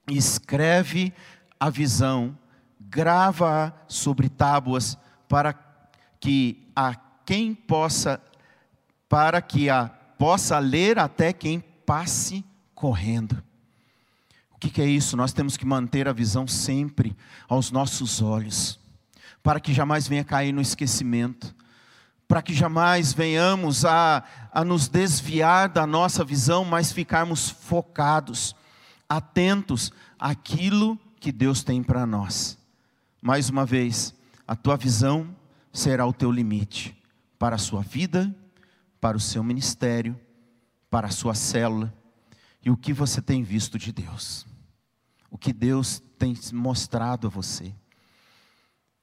Escreve 0.08 1.12
a 1.58 1.68
visão, 1.68 2.38
grava 2.80 3.74
sobre 3.88 4.28
tábuas, 4.28 4.96
para 5.28 5.52
que 6.20 6.70
a 6.76 6.94
quem 7.24 7.52
possa, 7.52 8.22
para 9.08 9.42
que 9.42 9.68
a 9.68 9.95
possa 10.18 10.58
ler 10.58 10.98
até 10.98 11.32
quem 11.32 11.60
passe 11.60 12.44
correndo. 12.74 13.42
O 14.52 14.58
que, 14.58 14.70
que 14.70 14.82
é 14.82 14.86
isso? 14.86 15.16
Nós 15.16 15.32
temos 15.32 15.56
que 15.56 15.66
manter 15.66 16.08
a 16.08 16.12
visão 16.12 16.46
sempre 16.46 17.16
aos 17.48 17.70
nossos 17.70 18.22
olhos, 18.22 18.80
para 19.42 19.60
que 19.60 19.72
jamais 19.72 20.08
venha 20.08 20.24
cair 20.24 20.52
no 20.52 20.62
esquecimento 20.62 21.54
para 22.28 22.42
que 22.42 22.52
jamais 22.52 23.12
venhamos 23.12 23.84
a, 23.84 24.22
a 24.52 24.64
nos 24.64 24.88
desviar 24.88 25.68
da 25.68 25.86
nossa 25.86 26.24
visão, 26.24 26.64
mas 26.64 26.92
ficarmos 26.92 27.48
focados, 27.48 28.54
atentos 29.08 29.92
àquilo 30.18 30.98
que 31.20 31.30
Deus 31.30 31.62
tem 31.62 31.82
para 31.82 32.04
nós. 32.04 32.58
Mais 33.22 33.48
uma 33.48 33.64
vez, 33.64 34.14
a 34.46 34.56
tua 34.56 34.76
visão 34.76 35.28
será 35.72 36.06
o 36.06 36.12
teu 36.12 36.30
limite 36.30 36.96
para 37.38 37.56
a 37.56 37.58
sua 37.58 37.82
vida, 37.82 38.34
para 39.06 39.16
o 39.16 39.20
seu 39.20 39.44
ministério, 39.44 40.18
para 40.90 41.06
a 41.06 41.10
sua 41.10 41.32
célula 41.32 41.94
e 42.60 42.72
o 42.72 42.76
que 42.76 42.92
você 42.92 43.22
tem 43.22 43.40
visto 43.40 43.78
de 43.78 43.92
Deus. 43.92 44.44
O 45.30 45.38
que 45.38 45.52
Deus 45.52 46.02
tem 46.18 46.36
mostrado 46.52 47.28
a 47.28 47.30
você. 47.30 47.72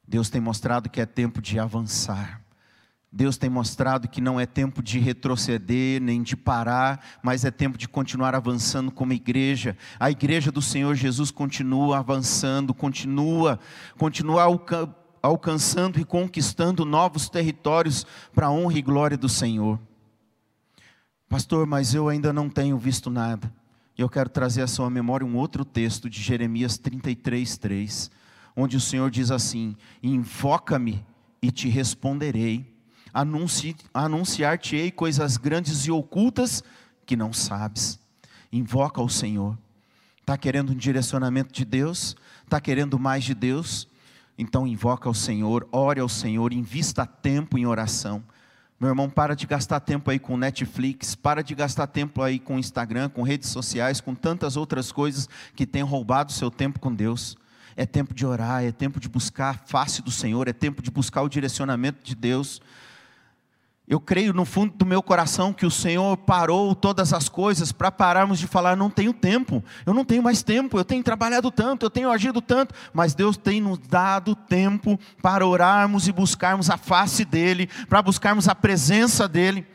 Deus 0.05 0.29
tem 0.29 0.41
mostrado 0.41 0.89
que 0.89 0.99
é 0.99 1.05
tempo 1.05 1.41
de 1.41 1.57
avançar 1.57 2.43
Deus 3.15 3.37
tem 3.37 3.47
mostrado 3.47 4.07
que 4.07 4.19
não 4.19 4.39
é 4.39 4.45
tempo 4.47 4.81
de 4.81 4.97
retroceder, 4.97 6.01
nem 6.01 6.23
de 6.23 6.35
parar, 6.35 6.99
mas 7.21 7.45
é 7.45 7.51
tempo 7.51 7.77
de 7.77 7.87
continuar 7.87 8.33
avançando 8.33 8.91
como 8.91 9.13
igreja. 9.13 9.77
A 9.99 10.09
igreja 10.09 10.51
do 10.51 10.63
Senhor 10.63 10.95
Jesus 10.95 11.29
continua 11.29 11.99
avançando, 11.99 12.73
continua, 12.73 13.59
continua 13.99 14.41
alca 14.41 14.89
alcançando 15.21 15.99
e 15.99 16.03
conquistando 16.03 16.83
novos 16.83 17.29
territórios 17.29 18.03
para 18.33 18.47
a 18.47 18.51
honra 18.51 18.79
e 18.79 18.81
glória 18.81 19.15
do 19.15 19.29
Senhor. 19.29 19.79
Pastor, 21.33 21.65
mas 21.65 21.95
eu 21.95 22.09
ainda 22.09 22.31
não 22.31 22.47
tenho 22.47 22.77
visto 22.77 23.09
nada. 23.09 23.51
E 23.97 24.01
eu 24.03 24.07
quero 24.07 24.29
trazer 24.29 24.61
à 24.61 24.67
sua 24.67 24.87
memória 24.87 25.25
um 25.25 25.35
outro 25.35 25.65
texto 25.65 26.07
de 26.07 26.21
Jeremias 26.21 26.77
33, 26.77 27.57
3, 27.57 28.11
onde 28.55 28.77
o 28.77 28.79
Senhor 28.79 29.09
diz 29.09 29.31
assim: 29.31 29.75
Invoca-me 30.03 31.03
e 31.41 31.49
te 31.49 31.67
responderei 31.67 32.71
anunciar-te-ei 33.95 34.91
coisas 34.91 35.35
grandes 35.35 35.87
e 35.87 35.91
ocultas 35.91 36.63
que 37.03 37.15
não 37.15 37.33
sabes. 37.33 37.99
Invoca 38.51 39.01
o 39.01 39.09
Senhor. 39.09 39.57
Está 40.21 40.37
querendo 40.37 40.71
um 40.71 40.75
direcionamento 40.75 41.51
de 41.51 41.65
Deus? 41.65 42.15
Está 42.43 42.61
querendo 42.61 42.99
mais 42.99 43.23
de 43.23 43.33
Deus? 43.33 43.87
Então 44.37 44.67
invoca 44.67 45.09
o 45.09 45.15
Senhor, 45.15 45.67
ore 45.71 45.99
ao 45.99 46.09
Senhor, 46.09 46.53
invista 46.53 47.07
tempo 47.07 47.57
em 47.57 47.65
oração. 47.65 48.23
Meu 48.79 48.89
irmão, 48.89 49.09
para 49.09 49.35
de 49.35 49.47
gastar 49.47 49.79
tempo 49.79 50.11
aí 50.11 50.19
com 50.19 50.35
Netflix, 50.35 51.15
para 51.15 51.41
de 51.41 51.55
gastar 51.55 51.87
tempo 51.87 52.21
aí 52.21 52.39
com 52.39 52.59
Instagram, 52.59 53.09
com 53.09 53.21
redes 53.21 53.49
sociais, 53.49 54.01
com 54.01 54.13
tantas 54.13 54.57
outras 54.57 54.91
coisas 54.91 55.29
que 55.55 55.65
têm 55.65 55.83
roubado 55.83 56.31
seu 56.31 56.51
tempo 56.51 56.79
com 56.79 56.93
Deus. 56.93 57.37
É 57.75 57.85
tempo 57.85 58.13
de 58.13 58.25
orar, 58.25 58.63
é 58.63 58.71
tempo 58.71 58.99
de 58.99 59.07
buscar 59.07 59.49
a 59.49 59.67
face 59.67 60.01
do 60.01 60.11
Senhor, 60.11 60.47
é 60.47 60.53
tempo 60.53 60.81
de 60.81 60.91
buscar 60.91 61.21
o 61.21 61.29
direcionamento 61.29 62.03
de 62.03 62.13
Deus. 62.13 62.61
Eu 63.85 63.99
creio 63.99 64.33
no 64.33 64.45
fundo 64.45 64.73
do 64.77 64.85
meu 64.85 65.03
coração 65.03 65.51
que 65.51 65.65
o 65.65 65.71
Senhor 65.71 66.15
parou 66.15 66.73
todas 66.73 67.11
as 67.11 67.27
coisas 67.27 67.73
para 67.73 67.91
pararmos 67.91 68.39
de 68.39 68.47
falar: 68.47 68.77
não 68.77 68.89
tenho 68.89 69.11
tempo, 69.11 69.61
eu 69.85 69.93
não 69.93 70.05
tenho 70.05 70.23
mais 70.23 70.41
tempo, 70.41 70.77
eu 70.77 70.85
tenho 70.85 71.03
trabalhado 71.03 71.51
tanto, 71.51 71.85
eu 71.85 71.89
tenho 71.89 72.09
agido 72.09 72.41
tanto, 72.41 72.73
mas 72.93 73.13
Deus 73.13 73.35
tem 73.35 73.59
nos 73.59 73.77
dado 73.79 74.35
tempo 74.35 74.97
para 75.21 75.45
orarmos 75.45 76.07
e 76.07 76.13
buscarmos 76.13 76.69
a 76.69 76.77
face 76.77 77.25
dEle, 77.25 77.67
para 77.89 78.01
buscarmos 78.01 78.47
a 78.47 78.55
presença 78.55 79.27
dEle. 79.27 79.67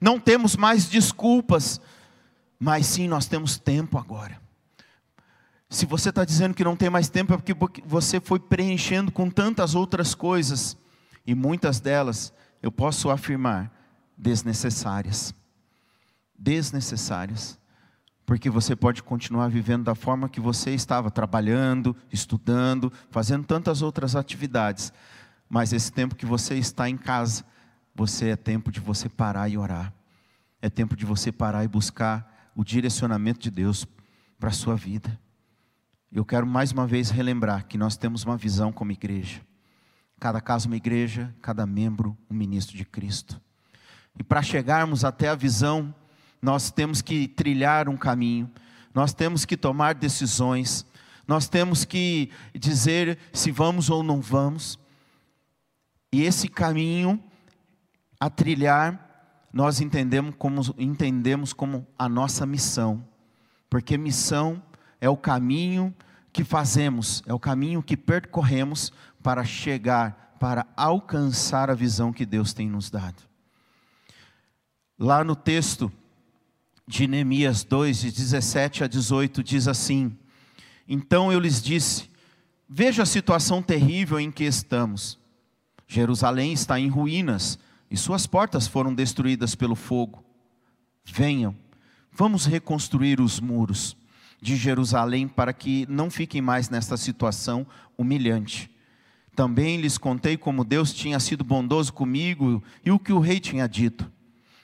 Não 0.00 0.20
temos 0.20 0.54
mais 0.54 0.88
desculpas, 0.88 1.80
mas 2.60 2.86
sim 2.86 3.08
nós 3.08 3.26
temos 3.26 3.58
tempo 3.58 3.98
agora. 3.98 4.40
Se 5.68 5.84
você 5.84 6.10
está 6.10 6.24
dizendo 6.24 6.54
que 6.54 6.64
não 6.64 6.76
tem 6.76 6.88
mais 6.88 7.08
tempo, 7.08 7.34
é 7.34 7.36
porque 7.36 7.82
você 7.84 8.20
foi 8.20 8.38
preenchendo 8.38 9.10
com 9.10 9.28
tantas 9.28 9.74
outras 9.74 10.14
coisas, 10.14 10.76
e 11.26 11.34
muitas 11.34 11.80
delas 11.80 12.32
eu 12.62 12.72
posso 12.72 13.10
afirmar, 13.10 13.72
desnecessárias. 14.16 15.34
Desnecessárias. 16.38 17.58
Porque 18.26 18.50
você 18.50 18.76
pode 18.76 19.02
continuar 19.02 19.48
vivendo 19.48 19.84
da 19.84 19.94
forma 19.94 20.28
que 20.28 20.40
você 20.40 20.74
estava, 20.74 21.10
trabalhando, 21.10 21.96
estudando, 22.12 22.92
fazendo 23.10 23.44
tantas 23.44 23.80
outras 23.80 24.14
atividades. 24.14 24.92
Mas 25.48 25.72
esse 25.72 25.90
tempo 25.90 26.14
que 26.14 26.26
você 26.26 26.54
está 26.56 26.90
em 26.90 26.96
casa, 26.96 27.44
você 27.94 28.30
é 28.30 28.36
tempo 28.36 28.70
de 28.70 28.80
você 28.80 29.08
parar 29.08 29.48
e 29.48 29.56
orar. 29.56 29.92
É 30.60 30.68
tempo 30.68 30.94
de 30.94 31.06
você 31.06 31.32
parar 31.32 31.64
e 31.64 31.68
buscar 31.68 32.50
o 32.54 32.64
direcionamento 32.64 33.40
de 33.40 33.50
Deus 33.50 33.86
para 34.38 34.50
a 34.50 34.52
sua 34.52 34.74
vida. 34.74 35.18
Eu 36.10 36.24
quero 36.24 36.46
mais 36.46 36.72
uma 36.72 36.86
vez 36.86 37.10
relembrar 37.10 37.66
que 37.66 37.78
nós 37.78 37.96
temos 37.96 38.24
uma 38.24 38.36
visão 38.36 38.72
como 38.72 38.92
igreja. 38.92 39.40
Cada 40.18 40.40
casa 40.40 40.66
uma 40.66 40.76
igreja, 40.76 41.34
cada 41.40 41.64
membro 41.66 42.16
um 42.28 42.34
ministro 42.34 42.76
de 42.76 42.84
Cristo. 42.84 43.40
E 44.18 44.22
para 44.22 44.42
chegarmos 44.42 45.04
até 45.04 45.28
a 45.28 45.34
visão, 45.34 45.94
nós 46.42 46.70
temos 46.70 47.00
que 47.00 47.28
trilhar 47.28 47.88
um 47.88 47.96
caminho, 47.96 48.50
nós 48.94 49.12
temos 49.12 49.44
que 49.44 49.56
tomar 49.56 49.94
decisões, 49.94 50.84
nós 51.26 51.48
temos 51.48 51.84
que 51.84 52.30
dizer 52.54 53.18
se 53.32 53.50
vamos 53.50 53.90
ou 53.90 54.02
não 54.02 54.20
vamos. 54.20 54.78
E 56.12 56.22
esse 56.22 56.48
caminho 56.48 57.22
a 58.18 58.30
trilhar, 58.30 59.46
nós 59.52 59.80
entendemos 59.80 60.34
como, 60.38 60.62
entendemos 60.78 61.52
como 61.52 61.86
a 61.98 62.08
nossa 62.08 62.44
missão, 62.46 63.04
porque 63.70 63.96
missão 63.96 64.62
é 65.00 65.08
o 65.08 65.16
caminho 65.16 65.94
que 66.32 66.44
fazemos, 66.44 67.22
é 67.26 67.32
o 67.32 67.38
caminho 67.38 67.82
que 67.82 67.96
percorremos 67.96 68.92
para 69.22 69.44
chegar, 69.44 70.36
para 70.38 70.66
alcançar 70.76 71.70
a 71.70 71.74
visão 71.74 72.12
que 72.12 72.24
Deus 72.24 72.52
tem 72.52 72.68
nos 72.68 72.90
dado. 72.90 73.22
Lá 74.98 75.22
no 75.22 75.36
texto 75.36 75.92
de 76.86 77.06
Neemias 77.06 77.64
2, 77.64 78.00
de 78.00 78.10
17 78.10 78.84
a 78.84 78.86
18, 78.86 79.42
diz 79.42 79.68
assim: 79.68 80.16
Então 80.88 81.32
eu 81.32 81.38
lhes 81.38 81.62
disse: 81.62 82.10
Veja 82.68 83.02
a 83.02 83.06
situação 83.06 83.62
terrível 83.62 84.18
em 84.18 84.30
que 84.30 84.44
estamos. 84.44 85.18
Jerusalém 85.86 86.52
está 86.52 86.78
em 86.78 86.88
ruínas 86.88 87.58
e 87.90 87.96
suas 87.96 88.26
portas 88.26 88.66
foram 88.66 88.94
destruídas 88.94 89.54
pelo 89.54 89.74
fogo. 89.74 90.22
Venham, 91.04 91.56
vamos 92.12 92.44
reconstruir 92.44 93.20
os 93.20 93.40
muros 93.40 93.96
de 94.40 94.56
Jerusalém 94.56 95.26
para 95.26 95.52
que 95.52 95.86
não 95.88 96.10
fiquem 96.10 96.40
mais 96.40 96.68
nesta 96.68 96.96
situação 96.96 97.66
humilhante. 97.96 98.70
Também 99.38 99.80
lhes 99.80 99.96
contei 99.96 100.36
como 100.36 100.64
Deus 100.64 100.92
tinha 100.92 101.20
sido 101.20 101.44
bondoso 101.44 101.92
comigo 101.92 102.60
e 102.84 102.90
o 102.90 102.98
que 102.98 103.12
o 103.12 103.20
rei 103.20 103.38
tinha 103.38 103.68
dito. 103.68 104.10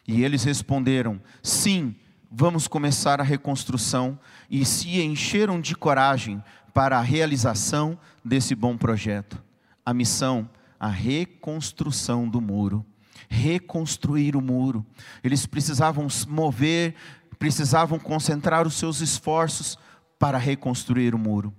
E 0.04 0.24
eles 0.24 0.42
responderam: 0.42 1.20
Sim, 1.44 1.94
vamos 2.28 2.66
começar 2.66 3.20
a 3.20 3.22
reconstrução, 3.22 4.18
e 4.50 4.64
se 4.64 5.00
encheram 5.00 5.60
de 5.60 5.76
coragem 5.76 6.42
para 6.72 6.98
a 6.98 7.02
realização 7.02 7.96
desse 8.24 8.52
bom 8.52 8.76
projeto. 8.76 9.40
A 9.86 9.94
missão, 9.94 10.50
a 10.80 10.88
reconstrução 10.88 12.28
do 12.28 12.40
muro. 12.40 12.84
Reconstruir 13.28 14.34
o 14.34 14.42
muro. 14.42 14.84
Eles 15.22 15.46
precisavam 15.46 16.08
mover 16.26 16.96
precisavam 17.38 17.96
concentrar 17.96 18.66
os 18.66 18.74
seus 18.74 19.00
esforços 19.00 19.78
para 20.18 20.36
reconstruir 20.36 21.14
o 21.14 21.18
muro. 21.18 21.54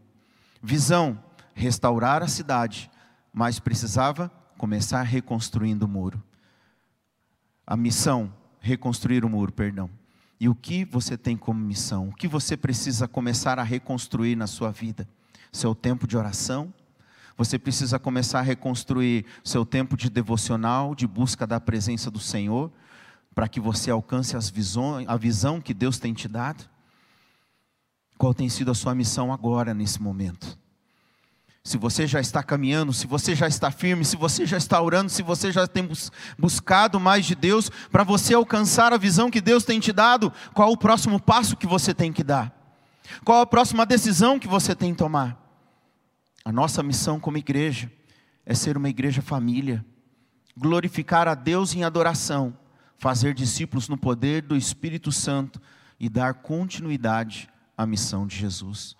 Visão: 0.62 1.18
restaurar 1.54 2.22
a 2.22 2.28
cidade, 2.28 2.92
mas 3.36 3.60
precisava 3.60 4.32
começar 4.58 5.04
reconstruindo 5.04 5.86
o 5.86 5.90
muro. 5.90 6.24
A 7.68 7.76
missão: 7.76 8.34
reconstruir 8.60 9.26
o 9.26 9.30
muro, 9.30 9.52
perdão. 9.52 9.90
E 10.40 10.48
o 10.48 10.56
que 10.56 10.86
você 10.86 11.18
tem 11.18 11.36
como 11.36 11.60
missão? 11.60 12.08
O 12.08 12.16
que 12.16 12.28
você 12.28 12.56
precisa 12.56 13.08
começar 13.08 13.60
a 13.60 13.64
reconstruir 13.64 14.36
na 14.36 14.48
sua 14.48 14.72
vida? 14.72 15.08
Seu 15.52 15.76
tempo 15.76 16.08
de 16.08 16.18
oração? 16.18 16.74
Você 17.38 17.60
precisa 17.60 18.00
começar 18.00 18.40
a 18.40 18.44
reconstruir 18.44 19.26
seu 19.44 19.66
tempo 19.66 19.98
de 19.98 20.10
devocional, 20.10 20.96
de 20.96 21.06
busca 21.06 21.46
da 21.46 21.60
presença 21.60 22.10
do 22.10 22.20
Senhor? 22.20 22.72
para 23.36 23.50
que 23.50 23.60
você 23.60 23.92
alcance 23.92 24.38
as 24.38 24.50
visões, 24.50 25.06
a 25.10 25.18
visão 25.18 25.60
que 25.60 25.74
Deus 25.74 26.00
tem 26.00 26.14
te 26.14 26.26
dado? 26.26 26.64
Qual 28.18 28.34
tem 28.34 28.48
sido 28.48 28.72
a 28.72 28.74
sua 28.74 28.96
missão 28.96 29.34
agora, 29.34 29.74
nesse 29.74 30.02
momento? 30.02 30.58
Se 31.66 31.80
você 31.80 32.06
já 32.06 32.20
está 32.20 32.44
caminhando, 32.44 32.94
se 32.94 33.08
você 33.08 33.34
já 33.34 33.48
está 33.48 33.72
firme, 33.72 34.06
se 34.06 34.16
você 34.16 34.46
já 34.46 34.56
está 34.56 34.80
orando, 34.80 35.10
se 35.10 35.24
você 35.24 35.52
já 35.52 35.66
tem 35.66 35.90
buscado 36.38 37.00
mais 37.00 37.26
de 37.26 37.34
Deus, 37.34 37.72
para 37.92 38.04
você 38.04 38.36
alcançar 38.36 38.94
a 38.94 39.00
visão 39.00 39.32
que 39.32 39.42
Deus 39.42 39.64
tem 39.64 39.80
te 39.80 39.92
dado, 39.92 40.32
qual 40.54 40.72
o 40.72 40.78
próximo 40.78 41.20
passo 41.20 41.58
que 41.58 41.66
você 41.66 41.92
tem 41.92 42.14
que 42.14 42.24
dar? 42.24 42.56
Qual 43.24 43.42
a 43.42 43.48
próxima 43.48 43.84
decisão 43.84 44.38
que 44.38 44.48
você 44.48 44.76
tem 44.76 44.92
que 44.92 45.00
tomar? 45.00 45.42
A 46.46 46.52
nossa 46.52 46.84
missão 46.84 47.20
como 47.20 47.40
igreja 47.40 47.92
é 48.46 48.54
ser 48.54 48.78
uma 48.78 48.88
igreja 48.88 49.24
família, 49.24 49.84
glorificar 50.56 51.28
a 51.28 51.34
Deus 51.34 51.74
em 51.74 51.84
adoração, 51.84 52.56
fazer 52.96 53.34
discípulos 53.34 53.90
no 53.90 53.98
poder 53.98 54.44
do 54.44 54.56
Espírito 54.56 55.12
Santo 55.12 55.60
e 56.00 56.10
dar 56.10 56.36
continuidade 56.36 57.50
à 57.76 57.88
missão 57.88 58.28
de 58.28 58.36
Jesus. 58.36 58.96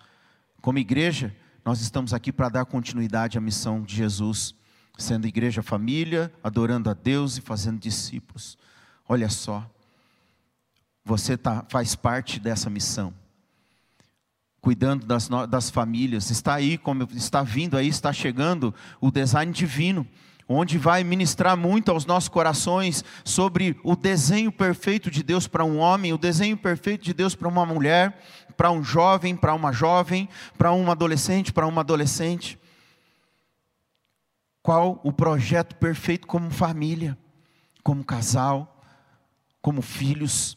Como 0.60 0.80
igreja, 0.80 1.32
nós 1.66 1.80
estamos 1.80 2.14
aqui 2.14 2.30
para 2.32 2.48
dar 2.48 2.64
continuidade 2.64 3.36
à 3.36 3.40
missão 3.40 3.82
de 3.82 3.96
Jesus, 3.96 4.54
sendo 4.96 5.26
igreja 5.26 5.64
família, 5.64 6.32
adorando 6.40 6.88
a 6.88 6.94
Deus 6.94 7.38
e 7.38 7.40
fazendo 7.40 7.80
discípulos. 7.80 8.56
Olha 9.08 9.28
só, 9.28 9.68
você 11.04 11.36
tá, 11.36 11.64
faz 11.68 11.96
parte 11.96 12.38
dessa 12.38 12.70
missão, 12.70 13.12
cuidando 14.60 15.04
das, 15.04 15.28
das 15.50 15.68
famílias. 15.68 16.30
Está 16.30 16.54
aí, 16.54 16.78
como 16.78 17.02
está 17.12 17.42
vindo 17.42 17.76
aí, 17.76 17.88
está 17.88 18.12
chegando 18.12 18.72
o 19.00 19.10
design 19.10 19.52
divino 19.52 20.06
onde 20.48 20.78
vai 20.78 21.02
ministrar 21.02 21.56
muito 21.56 21.90
aos 21.90 22.06
nossos 22.06 22.28
corações 22.28 23.04
sobre 23.24 23.76
o 23.82 23.96
desenho 23.96 24.52
perfeito 24.52 25.10
de 25.10 25.22
Deus 25.22 25.48
para 25.48 25.64
um 25.64 25.78
homem, 25.78 26.12
o 26.12 26.18
desenho 26.18 26.56
perfeito 26.56 27.04
de 27.04 27.12
Deus 27.12 27.34
para 27.34 27.48
uma 27.48 27.66
mulher, 27.66 28.22
para 28.56 28.70
um 28.70 28.82
jovem, 28.82 29.36
para 29.36 29.54
uma 29.54 29.72
jovem, 29.72 30.28
para 30.56 30.72
um 30.72 30.90
adolescente, 30.90 31.52
para 31.52 31.66
uma 31.66 31.82
adolescente. 31.82 32.58
Qual 34.62 35.00
o 35.04 35.12
projeto 35.12 35.76
perfeito 35.76 36.26
como 36.26 36.50
família, 36.50 37.16
como 37.82 38.04
casal, 38.04 38.82
como 39.60 39.82
filhos? 39.82 40.56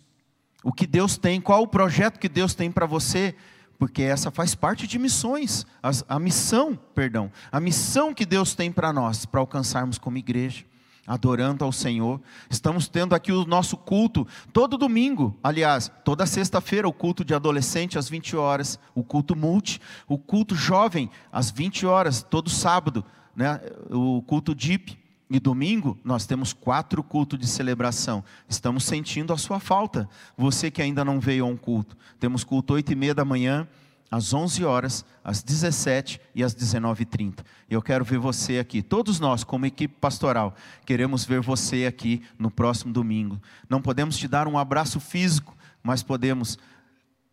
O 0.63 0.73
que 0.73 0.87
Deus 0.87 1.17
tem, 1.17 1.39
qual 1.39 1.63
o 1.63 1.67
projeto 1.67 2.19
que 2.19 2.29
Deus 2.29 2.53
tem 2.55 2.71
para 2.71 2.85
você 2.85 3.35
porque 3.79 4.03
essa 4.03 4.29
faz 4.29 4.53
parte 4.53 4.85
de 4.85 4.99
missões, 4.99 5.65
a, 5.81 6.15
a 6.15 6.19
missão, 6.19 6.75
perdão, 6.93 7.31
a 7.49 7.61
missão 7.61 8.13
que 8.13 8.25
Deus 8.25 8.53
tem 8.53 8.69
para 8.69 8.91
nós, 8.91 9.25
para 9.25 9.39
alcançarmos 9.39 9.97
como 9.97 10.17
igreja, 10.17 10.65
adorando 11.09 11.65
ao 11.65 11.71
Senhor. 11.71 12.21
Estamos 12.51 12.87
tendo 12.87 13.15
aqui 13.15 13.31
o 13.31 13.43
nosso 13.43 13.75
culto 13.75 14.27
todo 14.53 14.77
domingo, 14.77 15.35
aliás, 15.43 15.91
toda 16.05 16.23
sexta-feira 16.27 16.87
o 16.87 16.93
culto 16.93 17.25
de 17.25 17.33
adolescente 17.33 17.97
às 17.97 18.07
20 18.07 18.35
horas, 18.35 18.79
o 18.93 19.03
culto 19.03 19.35
multi, 19.35 19.81
o 20.07 20.19
culto 20.19 20.53
jovem 20.53 21.09
às 21.31 21.49
20 21.49 21.87
horas, 21.87 22.21
todo 22.21 22.47
sábado, 22.47 23.03
né, 23.35 23.59
o 23.89 24.21
culto 24.21 24.53
deep. 24.53 24.99
E 25.31 25.39
domingo 25.39 25.97
nós 26.03 26.25
temos 26.25 26.53
quatro 26.53 27.03
cultos 27.03 27.37
de 27.37 27.45
celebração. 27.47 28.23
Estamos 28.47 28.83
sentindo 28.83 29.31
a 29.31 29.37
sua 29.37 29.59
falta. 29.59 30.09
Você 30.35 30.71
que 30.71 30.81
ainda 30.81 31.05
não 31.05 31.19
veio 31.19 31.45
a 31.45 31.47
um 31.47 31.55
culto. 31.55 31.95
Temos 32.19 32.43
culto 32.43 32.73
oito 32.73 32.91
e 32.91 32.95
meia 32.95 33.13
da 33.13 33.23
manhã, 33.23 33.67
às 34.11 34.33
11 34.33 34.63
horas, 34.65 35.05
às 35.23 35.43
17 35.43 36.19
e 36.33 36.43
às 36.43 36.55
19h30. 36.55 37.39
Eu 37.69 37.81
quero 37.81 38.03
ver 38.03 38.17
você 38.17 38.57
aqui. 38.57 38.81
Todos 38.81 39.19
nós, 39.19 39.43
como 39.43 39.65
equipe 39.65 39.95
pastoral, 39.99 40.55
queremos 40.85 41.25
ver 41.25 41.41
você 41.41 41.85
aqui 41.85 42.23
no 42.37 42.49
próximo 42.49 42.91
domingo. 42.91 43.39
Não 43.69 43.81
podemos 43.81 44.17
te 44.17 44.27
dar 44.27 44.47
um 44.47 44.57
abraço 44.57 44.99
físico, 44.99 45.55
mas 45.83 46.01
podemos 46.01 46.57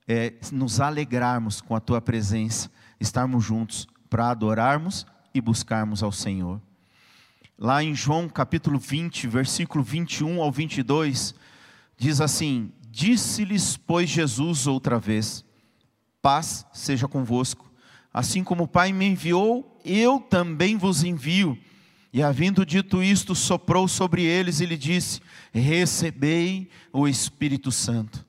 é, 0.06 0.34
nos 0.52 0.80
alegrarmos 0.80 1.60
com 1.60 1.74
a 1.74 1.80
tua 1.80 2.00
presença, 2.00 2.70
estarmos 3.00 3.44
juntos 3.44 3.88
para 4.10 4.30
adorarmos 4.30 5.06
e 5.34 5.40
buscarmos 5.40 6.02
ao 6.02 6.12
Senhor. 6.12 6.60
Lá 7.58 7.82
em 7.82 7.94
João 7.94 8.28
capítulo 8.28 8.78
20, 8.78 9.26
versículo 9.28 9.82
21 9.82 10.42
ao 10.42 10.52
22, 10.52 11.34
diz 11.96 12.20
assim: 12.20 12.70
Disse-lhes, 12.90 13.78
pois, 13.78 14.10
Jesus 14.10 14.66
outra 14.66 14.98
vez: 14.98 15.45
Paz 16.26 16.66
seja 16.72 17.06
convosco. 17.06 17.70
Assim 18.12 18.42
como 18.42 18.64
o 18.64 18.66
Pai 18.68 18.92
me 18.92 19.06
enviou, 19.06 19.78
eu 19.84 20.18
também 20.18 20.76
vos 20.76 21.04
envio. 21.04 21.56
E 22.12 22.20
havendo 22.20 22.66
dito 22.66 23.00
isto, 23.00 23.32
soprou 23.32 23.86
sobre 23.86 24.24
eles 24.24 24.58
e 24.58 24.66
lhe 24.66 24.76
disse: 24.76 25.20
Recebei 25.52 26.68
o 26.92 27.06
Espírito 27.06 27.70
Santo. 27.70 28.26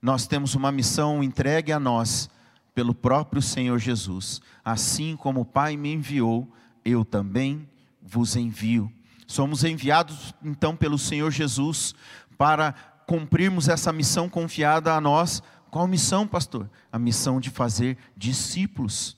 Nós 0.00 0.26
temos 0.26 0.54
uma 0.54 0.72
missão 0.72 1.22
entregue 1.22 1.72
a 1.72 1.78
nós 1.78 2.30
pelo 2.74 2.94
próprio 2.94 3.42
Senhor 3.42 3.78
Jesus. 3.78 4.40
Assim 4.64 5.14
como 5.14 5.42
o 5.42 5.44
Pai 5.44 5.76
me 5.76 5.92
enviou, 5.92 6.50
eu 6.82 7.04
também 7.04 7.68
vos 8.00 8.34
envio. 8.34 8.90
Somos 9.26 9.62
enviados 9.62 10.34
então 10.42 10.74
pelo 10.74 10.96
Senhor 10.96 11.30
Jesus 11.30 11.94
para 12.38 12.72
cumprirmos 13.06 13.68
essa 13.68 13.92
missão 13.92 14.26
confiada 14.26 14.94
a 14.94 15.00
nós. 15.02 15.42
Qual 15.70 15.86
missão, 15.86 16.26
pastor? 16.26 16.68
A 16.92 16.98
missão 16.98 17.38
de 17.38 17.48
fazer 17.48 17.96
discípulos. 18.16 19.16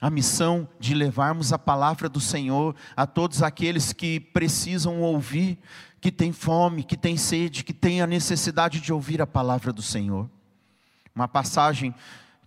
A 0.00 0.10
missão 0.10 0.68
de 0.78 0.94
levarmos 0.94 1.52
a 1.52 1.58
palavra 1.58 2.08
do 2.10 2.20
Senhor 2.20 2.76
a 2.94 3.06
todos 3.06 3.42
aqueles 3.42 3.92
que 3.92 4.20
precisam 4.20 5.00
ouvir, 5.00 5.58
que 6.00 6.12
têm 6.12 6.30
fome, 6.30 6.84
que 6.84 6.96
têm 6.96 7.16
sede, 7.16 7.64
que 7.64 7.72
têm 7.72 8.02
a 8.02 8.06
necessidade 8.06 8.80
de 8.80 8.92
ouvir 8.92 9.22
a 9.22 9.26
palavra 9.26 9.72
do 9.72 9.80
Senhor. 9.80 10.28
Uma 11.14 11.26
passagem 11.26 11.94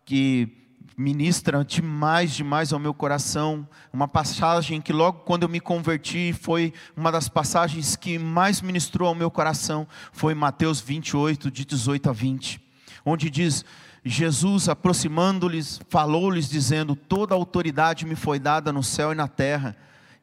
que 0.06 0.56
ministra 0.96 1.65
demais, 1.65 2.34
demais 2.34 2.72
ao 2.72 2.80
meu 2.80 2.93
coração. 2.93 3.67
Uma 3.91 4.08
passagem 4.08 4.80
que 4.80 4.93
logo 4.93 5.20
quando 5.20 5.43
eu 5.43 5.50
me 5.50 5.60
converti 5.60 6.34
foi 6.34 6.74
uma 6.96 7.12
das 7.12 7.28
passagens 7.28 7.96
que 7.96 8.20
mais 8.20 8.62
ministrou 8.62 9.08
ao 9.08 9.15
meu 9.15 9.32
coração. 9.32 9.88
Foi 10.12 10.36
Mateus 10.36 10.80
28, 10.80 11.50
de 11.50 11.65
18 11.65 12.10
a 12.10 12.13
20, 12.13 12.66
onde 13.10 13.30
diz: 13.30 13.63
Jesus, 14.04 14.70
aproximando-lhes, 14.70 15.80
falou-lhes, 15.89 16.50
dizendo: 16.50 16.96
Toda 16.96 17.34
autoridade 17.36 18.06
me 18.06 18.15
foi 18.15 18.39
dada 18.39 18.72
no 18.72 18.84
céu 18.84 19.12
e 19.12 19.15
na 19.15 19.28
terra. 19.28 19.76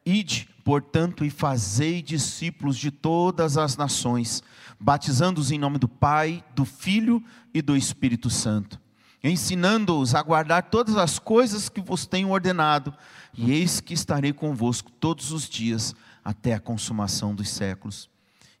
Ide, 0.05 0.47
portanto, 0.63 1.25
e 1.25 1.29
fazei 1.29 2.01
discípulos 2.01 2.77
de 2.77 2.91
todas 2.91 3.57
as 3.57 3.75
nações, 3.75 4.43
batizando-os 4.79 5.51
em 5.51 5.57
nome 5.57 5.79
do 5.79 5.87
Pai, 5.87 6.43
do 6.55 6.63
Filho 6.63 7.23
e 7.53 7.61
do 7.61 7.75
Espírito 7.75 8.29
Santo 8.29 8.79
ensinando-os 9.29 10.13
a 10.13 10.21
guardar 10.21 10.69
todas 10.69 10.97
as 10.97 11.17
coisas 11.17 11.67
que 11.67 11.81
vos 11.81 12.05
tenho 12.05 12.29
ordenado, 12.29 12.93
e 13.33 13.51
eis 13.51 13.81
que 13.81 13.93
estarei 13.93 14.31
convosco 14.31 14.91
todos 14.91 15.31
os 15.31 15.49
dias 15.49 15.95
até 16.23 16.53
a 16.53 16.59
consumação 16.59 17.33
dos 17.33 17.49
séculos. 17.49 18.09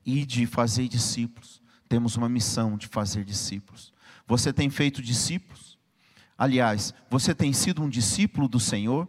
E 0.05 0.25
de 0.25 0.45
fazer 0.45 0.87
discípulos. 0.87 1.61
Temos 1.87 2.15
uma 2.15 2.29
missão 2.29 2.77
de 2.77 2.87
fazer 2.87 3.23
discípulos. 3.23 3.93
Você 4.27 4.51
tem 4.51 4.69
feito 4.69 5.01
discípulos? 5.01 5.77
Aliás, 6.37 6.93
você 7.09 7.33
tem 7.33 7.53
sido 7.53 7.81
um 7.81 7.89
discípulo 7.89 8.47
do 8.47 8.59
Senhor? 8.59 9.07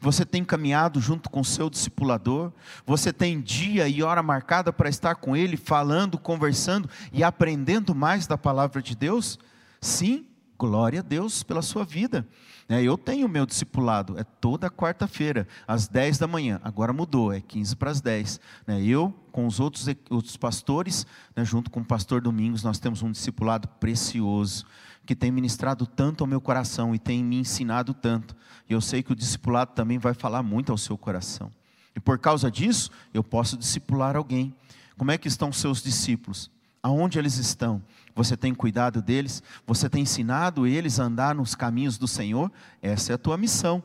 Você 0.00 0.24
tem 0.24 0.44
caminhado 0.44 1.00
junto 1.00 1.30
com 1.30 1.40
o 1.40 1.44
seu 1.44 1.70
discipulador? 1.70 2.52
Você 2.86 3.12
tem 3.12 3.40
dia 3.40 3.88
e 3.88 4.02
hora 4.02 4.22
marcada 4.22 4.72
para 4.72 4.88
estar 4.88 5.14
com 5.14 5.36
ele, 5.36 5.56
falando, 5.56 6.18
conversando 6.18 6.90
e 7.12 7.22
aprendendo 7.22 7.94
mais 7.94 8.26
da 8.26 8.36
palavra 8.36 8.82
de 8.82 8.94
Deus? 8.94 9.38
Sim, 9.80 10.26
Glória 10.58 11.00
a 11.00 11.02
Deus 11.02 11.42
pela 11.42 11.62
sua 11.62 11.84
vida. 11.84 12.26
É, 12.68 12.82
eu 12.82 12.96
tenho 12.96 13.28
meu 13.28 13.44
discipulado, 13.44 14.18
é 14.18 14.24
toda 14.24 14.70
quarta-feira, 14.70 15.46
às 15.66 15.86
10 15.86 16.18
da 16.18 16.26
manhã. 16.26 16.60
Agora 16.64 16.92
mudou, 16.92 17.32
é 17.32 17.40
15 17.40 17.76
para 17.76 17.90
as 17.90 18.00
10. 18.00 18.40
Né? 18.66 18.82
Eu, 18.82 19.12
com 19.30 19.46
os 19.46 19.60
outros, 19.60 19.86
outros 20.08 20.36
pastores, 20.36 21.06
né, 21.36 21.44
junto 21.44 21.70
com 21.70 21.80
o 21.80 21.84
pastor 21.84 22.22
Domingos, 22.22 22.62
nós 22.62 22.78
temos 22.78 23.02
um 23.02 23.10
discipulado 23.10 23.68
precioso, 23.68 24.64
que 25.04 25.14
tem 25.14 25.30
ministrado 25.30 25.86
tanto 25.86 26.24
ao 26.24 26.28
meu 26.28 26.40
coração 26.40 26.94
e 26.94 26.98
tem 26.98 27.22
me 27.22 27.36
ensinado 27.36 27.92
tanto. 27.92 28.34
E 28.68 28.72
eu 28.72 28.80
sei 28.80 29.02
que 29.02 29.12
o 29.12 29.16
discipulado 29.16 29.72
também 29.74 29.98
vai 29.98 30.14
falar 30.14 30.42
muito 30.42 30.72
ao 30.72 30.78
seu 30.78 30.96
coração. 30.96 31.50
E 31.94 32.00
por 32.00 32.18
causa 32.18 32.50
disso, 32.50 32.90
eu 33.12 33.22
posso 33.22 33.56
discipular 33.56 34.16
alguém. 34.16 34.54
Como 34.96 35.10
é 35.10 35.18
que 35.18 35.28
estão 35.28 35.50
os 35.50 35.58
seus 35.58 35.82
discípulos? 35.82 36.50
Aonde 36.84 37.18
eles 37.18 37.38
estão? 37.38 37.82
Você 38.14 38.36
tem 38.36 38.54
cuidado 38.54 39.00
deles? 39.00 39.42
Você 39.66 39.88
tem 39.88 40.02
ensinado 40.02 40.66
eles 40.66 41.00
a 41.00 41.04
andar 41.04 41.34
nos 41.34 41.54
caminhos 41.54 41.96
do 41.96 42.06
Senhor? 42.06 42.52
Essa 42.82 43.12
é 43.12 43.14
a 43.14 43.18
tua 43.18 43.38
missão. 43.38 43.82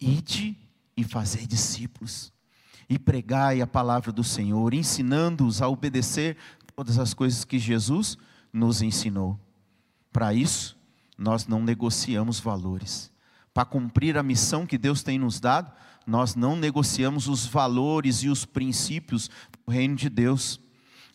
Ide 0.00 0.56
e 0.96 1.02
fazer 1.02 1.48
discípulos. 1.48 2.32
E 2.88 2.96
pregai 2.96 3.60
a 3.60 3.66
palavra 3.66 4.12
do 4.12 4.22
Senhor, 4.22 4.72
ensinando-os 4.72 5.60
a 5.60 5.66
obedecer 5.66 6.36
todas 6.76 6.96
as 6.96 7.12
coisas 7.12 7.44
que 7.44 7.58
Jesus 7.58 8.16
nos 8.52 8.82
ensinou. 8.82 9.36
Para 10.12 10.32
isso, 10.32 10.78
nós 11.18 11.48
não 11.48 11.60
negociamos 11.60 12.38
valores. 12.38 13.10
Para 13.52 13.64
cumprir 13.64 14.16
a 14.16 14.22
missão 14.22 14.64
que 14.64 14.78
Deus 14.78 15.02
tem 15.02 15.18
nos 15.18 15.40
dado, 15.40 15.72
nós 16.06 16.36
não 16.36 16.54
negociamos 16.54 17.26
os 17.26 17.44
valores 17.46 18.18
e 18.18 18.28
os 18.28 18.44
princípios 18.44 19.28
do 19.66 19.72
reino 19.72 19.96
de 19.96 20.08
Deus. 20.08 20.60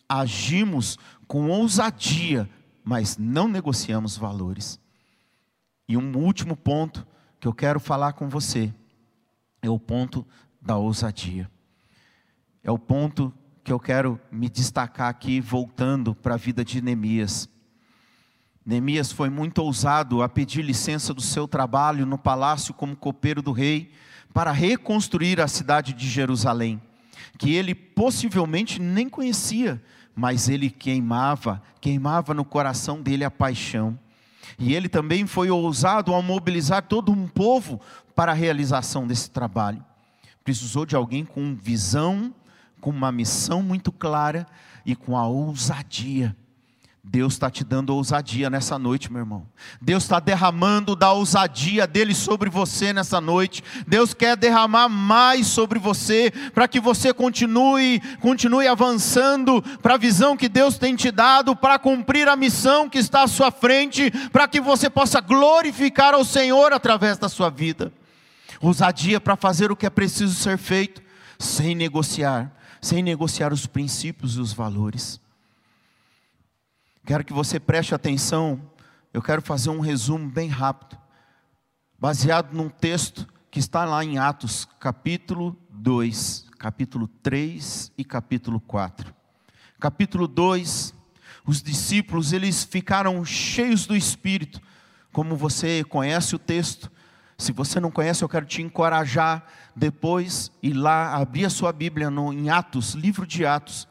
Agimos 0.08 0.98
com 1.26 1.50
ousadia, 1.50 2.48
mas 2.82 3.18
não 3.18 3.46
negociamos 3.46 4.16
valores. 4.16 4.80
E 5.88 5.96
um 5.96 6.16
último 6.16 6.56
ponto 6.56 7.06
que 7.38 7.46
eu 7.46 7.52
quero 7.52 7.78
falar 7.78 8.14
com 8.14 8.28
você 8.28 8.72
é 9.60 9.68
o 9.68 9.78
ponto 9.78 10.26
da 10.60 10.76
ousadia. 10.76 11.50
É 12.62 12.70
o 12.70 12.78
ponto 12.78 13.32
que 13.62 13.72
eu 13.72 13.78
quero 13.78 14.20
me 14.30 14.48
destacar 14.48 15.08
aqui, 15.08 15.40
voltando 15.40 16.14
para 16.14 16.34
a 16.34 16.38
vida 16.38 16.64
de 16.64 16.80
Neemias. 16.80 17.48
Neemias 18.64 19.10
foi 19.10 19.30
muito 19.30 19.58
ousado 19.58 20.22
a 20.22 20.28
pedir 20.28 20.62
licença 20.62 21.14
do 21.14 21.22
seu 21.22 21.48
trabalho 21.48 22.04
no 22.04 22.18
palácio 22.18 22.74
como 22.74 22.96
copeiro 22.96 23.40
do 23.40 23.52
rei 23.52 23.92
para 24.32 24.52
reconstruir 24.52 25.40
a 25.40 25.48
cidade 25.48 25.94
de 25.94 26.08
Jerusalém, 26.08 26.80
que 27.38 27.54
ele 27.54 27.74
possivelmente 27.74 28.80
nem 28.80 29.08
conhecia, 29.08 29.82
mas 30.18 30.48
ele 30.48 30.68
queimava, 30.68 31.62
queimava 31.80 32.34
no 32.34 32.44
coração 32.44 33.00
dele 33.00 33.22
a 33.22 33.30
paixão. 33.30 33.96
E 34.58 34.74
ele 34.74 34.88
também 34.88 35.28
foi 35.28 35.48
ousado 35.48 36.12
ao 36.12 36.20
mobilizar 36.20 36.82
todo 36.82 37.12
um 37.12 37.28
povo 37.28 37.80
para 38.16 38.32
a 38.32 38.34
realização 38.34 39.06
desse 39.06 39.30
trabalho. 39.30 39.80
Precisou 40.42 40.84
de 40.84 40.96
alguém 40.96 41.24
com 41.24 41.54
visão, 41.54 42.34
com 42.80 42.90
uma 42.90 43.12
missão 43.12 43.62
muito 43.62 43.92
clara 43.92 44.44
e 44.84 44.96
com 44.96 45.16
a 45.16 45.24
ousadia 45.24 46.36
Deus 47.02 47.34
está 47.34 47.50
te 47.50 47.64
dando 47.64 47.94
ousadia 47.94 48.50
nessa 48.50 48.78
noite, 48.78 49.10
meu 49.10 49.20
irmão. 49.20 49.46
Deus 49.80 50.02
está 50.02 50.20
derramando 50.20 50.94
da 50.94 51.10
ousadia 51.12 51.86
dele 51.86 52.14
sobre 52.14 52.50
você 52.50 52.92
nessa 52.92 53.20
noite. 53.20 53.62
Deus 53.86 54.12
quer 54.12 54.36
derramar 54.36 54.88
mais 54.88 55.46
sobre 55.46 55.78
você, 55.78 56.30
para 56.52 56.68
que 56.68 56.78
você 56.78 57.14
continue, 57.14 58.00
continue 58.20 58.66
avançando 58.66 59.62
para 59.80 59.94
a 59.94 59.98
visão 59.98 60.36
que 60.36 60.48
Deus 60.48 60.76
tem 60.76 60.94
te 60.94 61.10
dado, 61.10 61.56
para 61.56 61.78
cumprir 61.78 62.28
a 62.28 62.36
missão 62.36 62.88
que 62.88 62.98
está 62.98 63.22
à 63.22 63.28
sua 63.28 63.50
frente, 63.50 64.10
para 64.30 64.46
que 64.46 64.60
você 64.60 64.90
possa 64.90 65.20
glorificar 65.20 66.14
ao 66.14 66.24
Senhor 66.24 66.72
através 66.72 67.16
da 67.16 67.28
sua 67.28 67.48
vida. 67.48 67.92
Ousadia 68.60 69.20
para 69.20 69.36
fazer 69.36 69.70
o 69.72 69.76
que 69.76 69.86
é 69.86 69.90
preciso 69.90 70.34
ser 70.34 70.58
feito, 70.58 71.00
sem 71.38 71.74
negociar, 71.74 72.52
sem 72.82 73.02
negociar 73.02 73.52
os 73.52 73.66
princípios 73.66 74.36
e 74.36 74.40
os 74.40 74.52
valores. 74.52 75.20
Quero 77.08 77.24
que 77.24 77.32
você 77.32 77.58
preste 77.58 77.94
atenção. 77.94 78.60
Eu 79.14 79.22
quero 79.22 79.40
fazer 79.40 79.70
um 79.70 79.80
resumo 79.80 80.28
bem 80.28 80.50
rápido, 80.50 80.94
baseado 81.98 82.52
num 82.52 82.68
texto 82.68 83.26
que 83.50 83.58
está 83.58 83.86
lá 83.86 84.04
em 84.04 84.18
Atos, 84.18 84.68
capítulo 84.78 85.56
2, 85.70 86.48
capítulo 86.58 87.08
3 87.22 87.92
e 87.96 88.04
capítulo 88.04 88.60
4. 88.60 89.14
Capítulo 89.80 90.28
2, 90.28 90.92
os 91.46 91.62
discípulos, 91.62 92.34
eles 92.34 92.62
ficaram 92.62 93.24
cheios 93.24 93.86
do 93.86 93.96
Espírito, 93.96 94.60
como 95.10 95.34
você 95.34 95.82
conhece 95.84 96.36
o 96.36 96.38
texto. 96.38 96.92
Se 97.38 97.52
você 97.52 97.80
não 97.80 97.90
conhece, 97.90 98.22
eu 98.22 98.28
quero 98.28 98.44
te 98.44 98.60
encorajar 98.60 99.46
depois 99.74 100.52
ir 100.62 100.74
lá 100.74 101.14
abrir 101.14 101.46
a 101.46 101.50
sua 101.50 101.72
Bíblia 101.72 102.10
no, 102.10 102.34
em 102.34 102.50
Atos, 102.50 102.92
livro 102.92 103.26
de 103.26 103.46
Atos, 103.46 103.88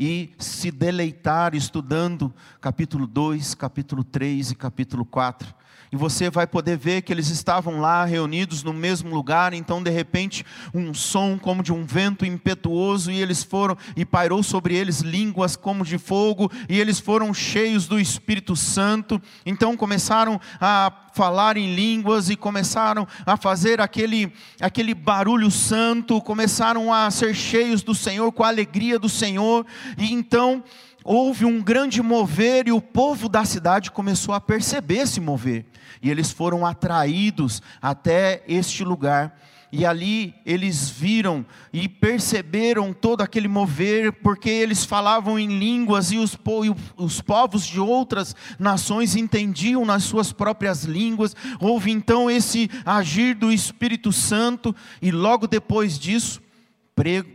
e 0.00 0.32
se 0.38 0.70
deleitar 0.70 1.56
estudando 1.56 2.32
capítulo 2.60 3.06
2, 3.06 3.54
capítulo 3.54 4.02
3 4.02 4.50
e 4.50 4.54
capítulo 4.54 5.04
4. 5.04 5.54
E 5.90 5.96
você 5.96 6.28
vai 6.28 6.46
poder 6.46 6.76
ver 6.76 7.02
que 7.02 7.12
eles 7.12 7.30
estavam 7.30 7.80
lá 7.80 8.04
reunidos 8.04 8.62
no 8.62 8.74
mesmo 8.74 9.14
lugar, 9.14 9.54
então 9.54 9.82
de 9.82 9.90
repente 9.90 10.44
um 10.74 10.92
som 10.92 11.38
como 11.38 11.62
de 11.62 11.72
um 11.72 11.84
vento 11.86 12.26
impetuoso 12.26 13.10
e 13.10 13.20
eles 13.20 13.42
foram 13.42 13.76
e 13.96 14.04
pairou 14.04 14.42
sobre 14.42 14.74
eles 14.74 15.00
línguas 15.00 15.56
como 15.56 15.84
de 15.84 15.96
fogo 15.96 16.50
e 16.68 16.78
eles 16.78 17.00
foram 17.00 17.32
cheios 17.32 17.86
do 17.86 17.98
Espírito 17.98 18.54
Santo. 18.54 19.20
Então 19.46 19.76
começaram 19.76 20.38
a 20.60 20.92
falar 21.14 21.56
em 21.56 21.74
línguas 21.74 22.28
e 22.28 22.36
começaram 22.36 23.08
a 23.24 23.36
fazer 23.36 23.80
aquele 23.80 24.30
aquele 24.60 24.92
barulho 24.92 25.50
santo, 25.50 26.20
começaram 26.20 26.92
a 26.92 27.10
ser 27.10 27.34
cheios 27.34 27.82
do 27.82 27.94
Senhor 27.94 28.30
com 28.30 28.44
a 28.44 28.48
alegria 28.48 28.98
do 28.98 29.08
Senhor. 29.08 29.64
E 29.96 30.12
então 30.12 30.62
houve 31.08 31.46
um 31.46 31.62
grande 31.62 32.02
mover 32.02 32.68
e 32.68 32.72
o 32.72 32.82
povo 32.82 33.30
da 33.30 33.42
cidade 33.42 33.90
começou 33.90 34.34
a 34.34 34.40
perceber 34.40 34.98
esse 34.98 35.18
mover. 35.20 35.64
E 36.02 36.10
eles 36.10 36.30
foram 36.30 36.66
atraídos 36.66 37.62
até 37.80 38.44
este 38.46 38.84
lugar. 38.84 39.40
E 39.72 39.86
ali 39.86 40.34
eles 40.44 40.90
viram 40.90 41.46
e 41.72 41.88
perceberam 41.88 42.92
todo 42.92 43.22
aquele 43.22 43.48
mover, 43.48 44.12
porque 44.12 44.50
eles 44.50 44.84
falavam 44.84 45.38
em 45.38 45.58
línguas 45.58 46.12
e 46.12 46.18
os, 46.18 46.34
e 46.34 47.02
os 47.02 47.22
povos 47.22 47.66
de 47.66 47.80
outras 47.80 48.36
nações 48.58 49.16
entendiam 49.16 49.86
nas 49.86 50.04
suas 50.04 50.30
próprias 50.30 50.84
línguas. 50.84 51.34
Houve 51.58 51.90
então 51.90 52.30
esse 52.30 52.70
agir 52.84 53.34
do 53.34 53.50
Espírito 53.50 54.12
Santo, 54.12 54.76
e 55.00 55.10
logo 55.10 55.46
depois 55.46 55.98
disso, 55.98 56.42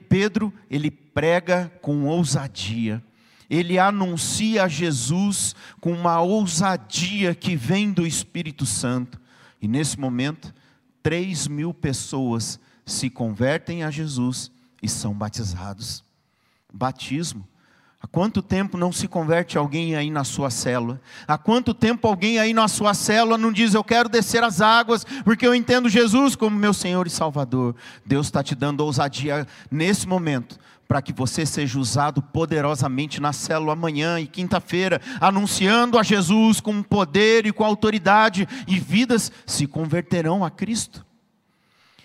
Pedro 0.08 0.54
ele 0.70 0.92
prega 0.92 1.72
com 1.82 2.06
ousadia 2.06 3.04
ele 3.54 3.78
anuncia 3.78 4.68
Jesus 4.68 5.56
com 5.80 5.94
uma 5.94 6.20
ousadia 6.20 7.36
que 7.36 7.56
vem 7.56 7.92
do 7.92 8.06
Espírito 8.06 8.66
Santo. 8.66 9.22
E 9.62 9.68
nesse 9.68 10.00
momento, 10.00 10.52
três 11.04 11.48
mil 11.48 11.72
pessoas 11.72 12.60
se 12.84 13.12
convertem 13.12 13.84
a 13.84 13.92
Jesus 13.92 14.52
e 14.82 14.90
são 14.90 15.14
batizados. 15.14 16.04
Batismo. 16.74 17.48
Há 18.02 18.08
quanto 18.08 18.42
tempo 18.42 18.76
não 18.76 18.92
se 18.92 19.08
converte 19.08 19.58
alguém 19.58 19.96
aí 19.96 20.10
na 20.10 20.24
sua 20.24 20.50
célula? 20.50 21.00
Há 21.28 21.38
quanto 21.38 21.76
tempo 21.76 22.08
alguém 22.08 22.40
aí 22.40 22.54
na 22.54 22.68
sua 22.68 22.94
célula 22.96 23.38
não 23.38 23.52
diz, 23.52 23.76
eu 23.76 23.84
quero 23.84 24.10
descer 24.10 24.44
as 24.44 24.62
águas, 24.62 25.06
porque 25.24 25.46
eu 25.46 25.56
entendo 25.56 25.88
Jesus 25.88 26.36
como 26.36 26.58
meu 26.58 26.74
Senhor 26.74 27.06
e 27.06 27.10
Salvador? 27.10 27.76
Deus 28.06 28.26
está 28.28 28.44
te 28.44 28.56
dando 28.56 28.82
ousadia 28.82 29.48
nesse 29.72 30.06
momento, 30.06 30.60
para 30.94 31.02
que 31.02 31.12
você 31.12 31.44
seja 31.44 31.80
usado 31.80 32.22
poderosamente 32.22 33.20
na 33.20 33.34
célula 33.34 33.74
amanhã 33.74 34.20
e 34.20 34.28
quinta-feira, 34.28 35.02
anunciando 35.20 35.98
a 35.98 36.04
Jesus 36.04 36.62
com 36.62 36.84
poder 36.84 37.48
e 37.48 37.52
com 37.52 37.66
autoridade, 37.66 38.48
e 38.68 38.80
vidas 38.80 39.32
se 39.44 39.66
converterão 39.66 40.46
a 40.46 40.52
Cristo. 40.52 41.04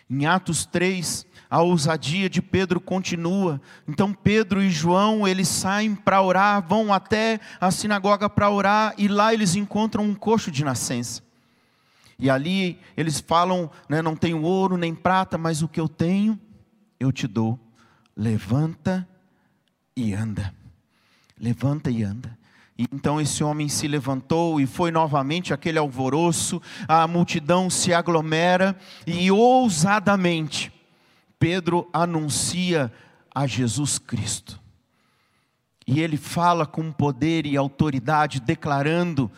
Em 0.09 0.25
Atos 0.25 0.65
3, 0.65 1.27
a 1.51 1.61
ousadia 1.61 2.31
de 2.31 2.41
Pedro 2.41 2.81
continua. 2.81 3.61
Então 3.87 4.15
Pedro 4.15 4.63
e 4.63 4.71
João, 4.71 5.29
eles 5.29 5.49
saem 5.49 5.95
para 5.95 6.23
orar, 6.23 6.67
vão 6.67 6.91
até 6.91 7.41
a 7.61 7.71
sinagoga 7.71 8.31
para 8.31 8.49
orar 8.49 8.95
e 8.97 9.07
lá 9.07 9.35
eles 9.35 9.55
encontram 9.55 10.03
um 10.03 10.15
coxo 10.15 10.51
de 10.51 10.65
nascença. 10.65 11.23
E 12.19 12.31
ali 12.31 12.81
eles 12.97 13.21
falam, 13.21 13.71
né, 13.87 14.01
não 14.01 14.17
tenho 14.17 14.41
ouro 14.41 14.79
nem 14.79 14.95
prata, 14.95 15.37
mas 15.37 15.61
o 15.61 15.69
que 15.69 15.79
eu 15.79 15.91
tenho, 15.91 16.41
eu 16.99 17.13
te 17.13 17.27
dou 17.27 17.61
levanta 18.19 19.09
e 19.97 20.13
anda. 20.13 20.53
Levanta 21.39 21.89
e 21.89 22.03
anda. 22.03 22.37
Então 22.77 23.21
esse 23.21 23.45
homem 23.45 23.69
se 23.69 23.87
levantou 23.87 24.61
e 24.61 24.67
foi 24.67 24.91
novamente 24.91 25.55
aquele 25.55 25.79
alvoroço, 25.79 26.61
a 26.87 27.07
multidão 27.07 27.71
se 27.71 27.93
aglomera 27.93 28.77
e 29.07 29.31
ousadamente 29.31 30.73
Pedro 31.39 31.89
anuncia 31.93 32.93
a 33.33 33.47
Jesus 33.47 33.99
Cristo. 33.99 34.61
E 35.87 36.01
ele 36.01 36.17
fala 36.17 36.67
com 36.67 36.93
poder 36.93 37.47
e 37.47 37.57
autoridade, 37.57 38.41
declarando 38.41 39.31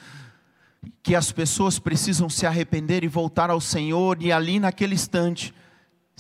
que 1.02 1.14
as 1.14 1.30
pessoas 1.30 1.78
precisam 1.78 2.28
se 2.28 2.46
arrepender 2.46 3.04
e 3.04 3.08
voltar 3.08 3.50
ao 3.50 3.60
Senhor, 3.60 4.20
e 4.20 4.32
ali 4.32 4.58
naquele 4.58 4.94
instante, 4.94 5.54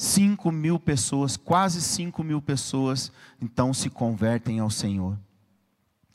5 0.00 0.50
mil 0.50 0.78
pessoas, 0.80 1.36
quase 1.36 1.82
5 1.82 2.24
mil 2.24 2.40
pessoas, 2.40 3.12
então 3.38 3.74
se 3.74 3.90
convertem 3.90 4.58
ao 4.58 4.70
Senhor. 4.70 5.14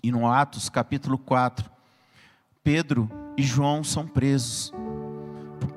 E 0.02 0.12
no 0.12 0.28
Atos 0.28 0.70
capítulo 0.70 1.20
4, 1.20 1.70
Pedro 2.64 3.08
e 3.38 3.44
João 3.44 3.84
são 3.84 4.08
presos 4.08 4.74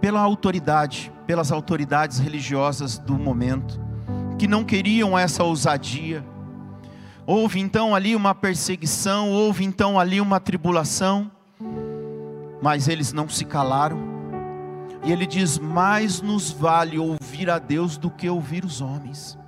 pela 0.00 0.20
autoridade, 0.20 1.12
pelas 1.26 1.52
autoridades 1.52 2.18
religiosas 2.18 2.96
do 2.96 3.18
momento, 3.18 3.78
que 4.38 4.48
não 4.48 4.64
queriam 4.64 5.18
essa 5.18 5.44
ousadia. 5.44 6.24
Houve 7.26 7.60
então 7.60 7.94
ali 7.94 8.16
uma 8.16 8.34
perseguição, 8.34 9.30
houve 9.30 9.66
então 9.66 10.00
ali 10.00 10.18
uma 10.18 10.40
tribulação, 10.40 11.30
mas 12.62 12.88
eles 12.88 13.12
não 13.12 13.28
se 13.28 13.44
calaram 13.44 14.17
e 15.04 15.12
ele 15.12 15.26
diz: 15.26 15.58
Mais 15.58 16.20
nos 16.20 16.50
vale 16.50 16.98
ouvir 16.98 17.50
a 17.50 17.58
Deus 17.58 17.96
do 17.96 18.10
que 18.10 18.28
ouvir 18.28 18.64
os 18.64 18.80
homens, 18.80 19.38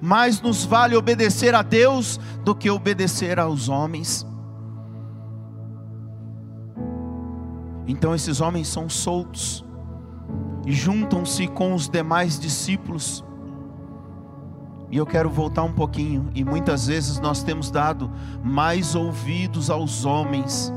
mais 0.00 0.40
nos 0.40 0.64
vale 0.64 0.96
obedecer 0.96 1.54
a 1.54 1.62
Deus 1.62 2.18
do 2.44 2.54
que 2.54 2.70
obedecer 2.70 3.38
aos 3.38 3.68
homens. 3.68 4.26
Então 7.86 8.14
esses 8.14 8.40
homens 8.40 8.68
são 8.68 8.88
soltos 8.88 9.64
e 10.64 10.72
juntam-se 10.72 11.48
com 11.48 11.74
os 11.74 11.88
demais 11.88 12.38
discípulos. 12.38 13.24
E 14.92 14.96
eu 14.96 15.06
quero 15.06 15.30
voltar 15.30 15.62
um 15.62 15.72
pouquinho, 15.72 16.30
e 16.34 16.44
muitas 16.44 16.88
vezes 16.88 17.20
nós 17.20 17.44
temos 17.44 17.70
dado 17.70 18.10
mais 18.42 18.96
ouvidos 18.96 19.70
aos 19.70 20.04
homens 20.04 20.72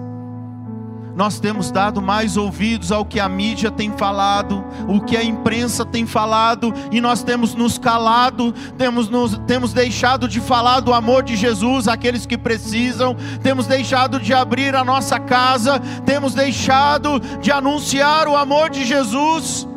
nós 1.15 1.39
temos 1.39 1.71
dado 1.71 2.01
mais 2.01 2.37
ouvidos 2.37 2.91
ao 2.91 3.05
que 3.05 3.19
a 3.19 3.29
mídia 3.29 3.69
tem 3.69 3.91
falado, 3.91 4.63
o 4.87 4.99
que 4.99 5.15
a 5.15 5.23
imprensa 5.23 5.85
tem 5.85 6.05
falado, 6.05 6.73
e 6.91 6.99
nós 6.99 7.23
temos 7.23 7.53
nos 7.53 7.77
calado, 7.77 8.51
temos, 8.77 9.09
nos, 9.09 9.37
temos 9.45 9.73
deixado 9.73 10.27
de 10.27 10.39
falar 10.39 10.79
do 10.79 10.93
amor 10.93 11.23
de 11.23 11.35
Jesus 11.35 11.87
àqueles 11.87 12.25
que 12.25 12.37
precisam, 12.37 13.15
temos 13.41 13.67
deixado 13.67 14.19
de 14.19 14.33
abrir 14.33 14.75
a 14.75 14.83
nossa 14.83 15.19
casa, 15.19 15.79
temos 16.05 16.33
deixado 16.33 17.19
de 17.41 17.51
anunciar 17.51 18.27
o 18.27 18.35
amor 18.35 18.69
de 18.69 18.83
Jesus. 18.83 19.67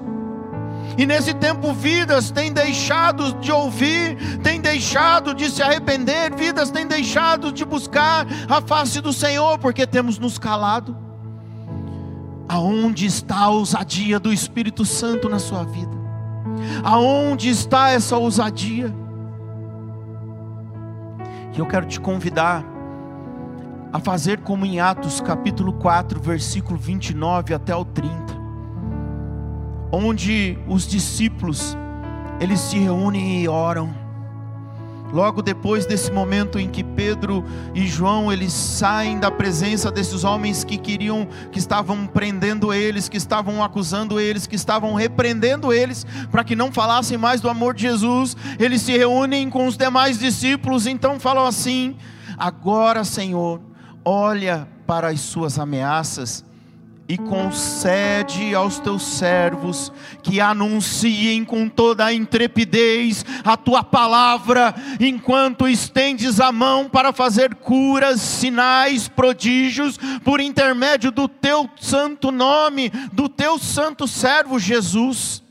E 0.98 1.04
nesse 1.04 1.34
tempo, 1.34 1.74
vidas 1.74 2.30
têm 2.30 2.50
deixado 2.50 3.34
de 3.34 3.52
ouvir, 3.52 4.16
têm 4.42 4.58
deixado 4.58 5.34
de 5.34 5.50
se 5.50 5.62
arrepender, 5.62 6.34
vidas 6.34 6.70
têm 6.70 6.86
deixado 6.86 7.52
de 7.52 7.66
buscar 7.66 8.26
a 8.48 8.62
face 8.62 9.02
do 9.02 9.12
Senhor, 9.12 9.58
porque 9.58 9.86
temos 9.86 10.18
nos 10.18 10.38
calado. 10.38 11.05
Aonde 12.48 13.06
está 13.06 13.40
a 13.40 13.48
ousadia 13.48 14.20
do 14.20 14.32
Espírito 14.32 14.84
Santo 14.84 15.28
na 15.28 15.38
sua 15.38 15.64
vida? 15.64 15.96
Aonde 16.84 17.48
está 17.48 17.90
essa 17.90 18.16
ousadia? 18.16 18.94
E 21.54 21.58
eu 21.58 21.66
quero 21.66 21.86
te 21.86 22.00
convidar 22.00 22.64
a 23.92 23.98
fazer 23.98 24.40
como 24.40 24.66
em 24.66 24.78
Atos 24.78 25.20
capítulo 25.20 25.72
4, 25.72 26.20
versículo 26.20 26.78
29 26.78 27.54
até 27.54 27.74
o 27.74 27.84
30 27.84 28.26
onde 29.96 30.58
os 30.66 30.86
discípulos 30.86 31.76
eles 32.40 32.60
se 32.60 32.78
reúnem 32.78 33.42
e 33.42 33.48
oram. 33.48 34.05
Logo 35.12 35.42
depois 35.42 35.86
desse 35.86 36.10
momento 36.10 36.58
em 36.58 36.68
que 36.68 36.82
Pedro 36.82 37.44
e 37.74 37.86
João 37.86 38.32
eles 38.32 38.52
saem 38.52 39.18
da 39.18 39.30
presença 39.30 39.90
desses 39.90 40.24
homens 40.24 40.64
que 40.64 40.76
queriam, 40.76 41.26
que 41.50 41.58
estavam 41.58 42.06
prendendo 42.06 42.72
eles, 42.72 43.08
que 43.08 43.16
estavam 43.16 43.62
acusando 43.62 44.18
eles, 44.18 44.46
que 44.46 44.56
estavam 44.56 44.94
repreendendo 44.94 45.72
eles 45.72 46.06
para 46.30 46.44
que 46.44 46.56
não 46.56 46.72
falassem 46.72 47.16
mais 47.16 47.40
do 47.40 47.48
amor 47.48 47.74
de 47.74 47.82
Jesus, 47.82 48.36
eles 48.58 48.82
se 48.82 48.96
reúnem 48.96 49.48
com 49.48 49.66
os 49.66 49.76
demais 49.76 50.18
discípulos, 50.18 50.86
então 50.86 51.20
falam 51.20 51.46
assim: 51.46 51.96
Agora, 52.36 53.04
Senhor, 53.04 53.60
olha 54.04 54.68
para 54.86 55.08
as 55.08 55.20
suas 55.20 55.58
ameaças 55.58 56.45
e 57.08 57.16
concede 57.16 58.54
aos 58.54 58.80
teus 58.80 59.02
servos 59.02 59.92
que 60.22 60.40
anunciem 60.40 61.44
com 61.44 61.68
toda 61.68 62.04
a 62.04 62.12
intrepidez 62.12 63.24
a 63.44 63.56
tua 63.56 63.84
palavra, 63.84 64.74
enquanto 64.98 65.68
estendes 65.68 66.40
a 66.40 66.50
mão 66.50 66.88
para 66.88 67.12
fazer 67.12 67.54
curas, 67.54 68.20
sinais, 68.20 69.06
prodígios, 69.06 69.98
por 70.24 70.40
intermédio 70.40 71.12
do 71.12 71.28
teu 71.28 71.70
santo 71.80 72.32
nome, 72.32 72.90
do 73.12 73.28
teu 73.28 73.58
santo 73.58 74.08
servo 74.08 74.58
Jesus. 74.58 75.44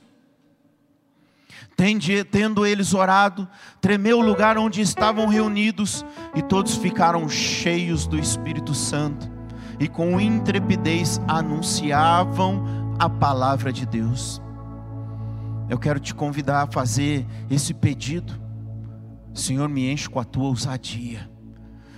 Tendo 2.31 2.65
eles 2.65 2.93
orado, 2.93 3.47
tremeu 3.81 4.19
o 4.19 4.25
lugar 4.25 4.57
onde 4.57 4.81
estavam 4.81 5.27
reunidos, 5.27 6.05
e 6.33 6.41
todos 6.41 6.75
ficaram 6.75 7.27
cheios 7.29 8.07
do 8.07 8.17
Espírito 8.17 8.73
Santo 8.73 9.34
e 9.79 9.88
com 9.88 10.19
intrepidez 10.19 11.19
anunciavam 11.27 12.63
a 12.99 13.09
palavra 13.09 13.71
de 13.71 13.85
Deus. 13.85 14.41
Eu 15.69 15.79
quero 15.79 15.99
te 15.99 16.13
convidar 16.13 16.63
a 16.63 16.67
fazer 16.67 17.25
esse 17.49 17.73
pedido. 17.73 18.33
Senhor, 19.33 19.67
me 19.67 19.91
enche 19.91 20.09
com 20.09 20.19
a 20.19 20.23
tua 20.23 20.45
ousadia. 20.45 21.29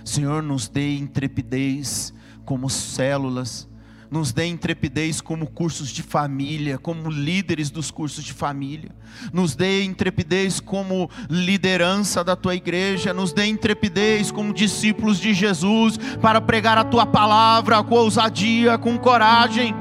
Senhor, 0.04 0.42
nos 0.42 0.68
dê 0.68 0.96
intrepidez 0.96 2.14
como 2.44 2.70
células 2.70 3.68
nos 4.10 4.32
dê 4.32 4.46
intrepidez 4.46 5.20
como 5.20 5.46
cursos 5.46 5.90
de 5.90 6.02
família, 6.02 6.78
como 6.78 7.10
líderes 7.10 7.70
dos 7.70 7.90
cursos 7.90 8.24
de 8.24 8.32
família, 8.32 8.90
nos 9.32 9.54
dê 9.54 9.84
intrepidez 9.84 10.60
como 10.60 11.10
liderança 11.28 12.24
da 12.24 12.34
tua 12.34 12.54
igreja, 12.54 13.12
nos 13.12 13.32
dê 13.32 13.46
intrepidez 13.46 14.30
como 14.30 14.52
discípulos 14.54 15.18
de 15.18 15.34
Jesus 15.34 15.98
para 16.20 16.40
pregar 16.40 16.78
a 16.78 16.84
tua 16.84 17.04
palavra 17.04 17.82
com 17.82 17.96
ousadia, 17.96 18.78
com 18.78 18.96
coragem. 18.98 19.74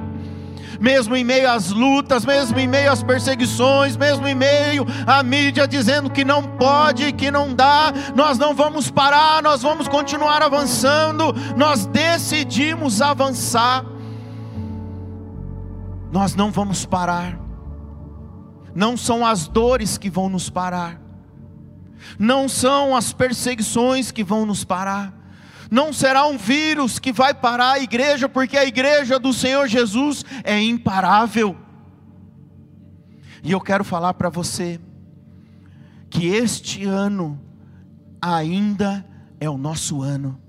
Mesmo 0.80 1.16
em 1.16 1.24
meio 1.24 1.50
às 1.50 1.72
lutas, 1.72 2.24
mesmo 2.24 2.60
em 2.60 2.68
meio 2.68 2.92
às 2.92 3.02
perseguições, 3.02 3.98
mesmo 3.98 4.28
em 4.28 4.36
meio 4.36 4.86
à 5.08 5.24
mídia 5.24 5.68
dizendo 5.68 6.08
que 6.08 6.24
não 6.24 6.44
pode, 6.44 7.12
que 7.14 7.32
não 7.32 7.56
dá, 7.56 7.92
nós 8.14 8.38
não 8.38 8.54
vamos 8.54 8.92
parar, 8.92 9.42
nós 9.42 9.64
vamos 9.64 9.88
continuar 9.88 10.44
avançando, 10.44 11.34
nós 11.56 11.88
decidimos 11.88 13.02
avançar 13.02 13.97
nós 16.12 16.36
não 16.36 16.52
vamos 16.52 16.86
parar. 16.86 17.40
Não 18.74 18.96
são 18.96 19.26
as 19.26 19.48
dores 19.48 19.98
que 19.98 20.10
vão 20.10 20.30
nos 20.30 20.50
parar. 20.50 21.02
Não 22.20 22.48
são 22.48 22.96
as 22.96 23.12
perseguições 23.12 24.12
que 24.12 24.24
vão 24.24 24.46
nos 24.46 24.64
parar. 24.64 25.14
Não 25.70 25.92
será 25.92 26.26
um 26.26 26.38
vírus 26.38 27.00
que 27.00 27.12
vai 27.12 27.34
parar 27.34 27.74
a 27.74 27.80
igreja, 27.80 28.30
porque 28.30 28.58
a 28.58 28.66
igreja 28.66 29.20
do 29.20 29.34
Senhor 29.34 29.68
Jesus 29.68 30.24
é 30.44 30.62
imparável. 30.62 31.58
E 33.44 33.52
eu 33.52 33.60
quero 33.60 33.84
falar 33.84 34.14
para 34.14 34.30
você 34.30 34.80
que 36.10 36.28
este 36.28 36.86
ano 36.86 37.40
ainda 38.22 39.06
é 39.40 39.50
o 39.50 39.58
nosso 39.58 40.02
ano. 40.02 40.40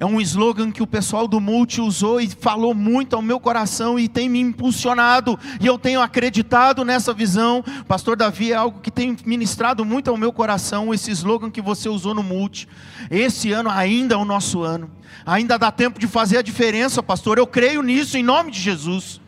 É 0.00 0.06
um 0.06 0.18
slogan 0.18 0.70
que 0.70 0.82
o 0.82 0.86
pessoal 0.86 1.28
do 1.28 1.38
Multi 1.38 1.78
usou 1.82 2.22
e 2.22 2.26
falou 2.26 2.74
muito 2.74 3.14
ao 3.14 3.20
meu 3.20 3.38
coração 3.38 3.98
e 3.98 4.08
tem 4.08 4.30
me 4.30 4.40
impulsionado, 4.40 5.38
e 5.60 5.66
eu 5.66 5.78
tenho 5.78 6.00
acreditado 6.00 6.86
nessa 6.86 7.12
visão. 7.12 7.62
Pastor 7.86 8.16
Davi 8.16 8.50
é 8.50 8.54
algo 8.54 8.80
que 8.80 8.90
tem 8.90 9.14
ministrado 9.26 9.84
muito 9.84 10.08
ao 10.08 10.16
meu 10.16 10.32
coração, 10.32 10.94
esse 10.94 11.10
slogan 11.10 11.50
que 11.50 11.60
você 11.60 11.86
usou 11.86 12.14
no 12.14 12.22
Multi. 12.22 12.66
Esse 13.10 13.52
ano 13.52 13.68
ainda 13.68 14.14
é 14.14 14.16
o 14.16 14.24
nosso 14.24 14.62
ano, 14.62 14.90
ainda 15.26 15.58
dá 15.58 15.70
tempo 15.70 16.00
de 16.00 16.06
fazer 16.06 16.38
a 16.38 16.42
diferença, 16.42 17.02
pastor. 17.02 17.36
Eu 17.36 17.46
creio 17.46 17.82
nisso 17.82 18.16
em 18.16 18.22
nome 18.22 18.50
de 18.50 18.58
Jesus, 18.58 19.20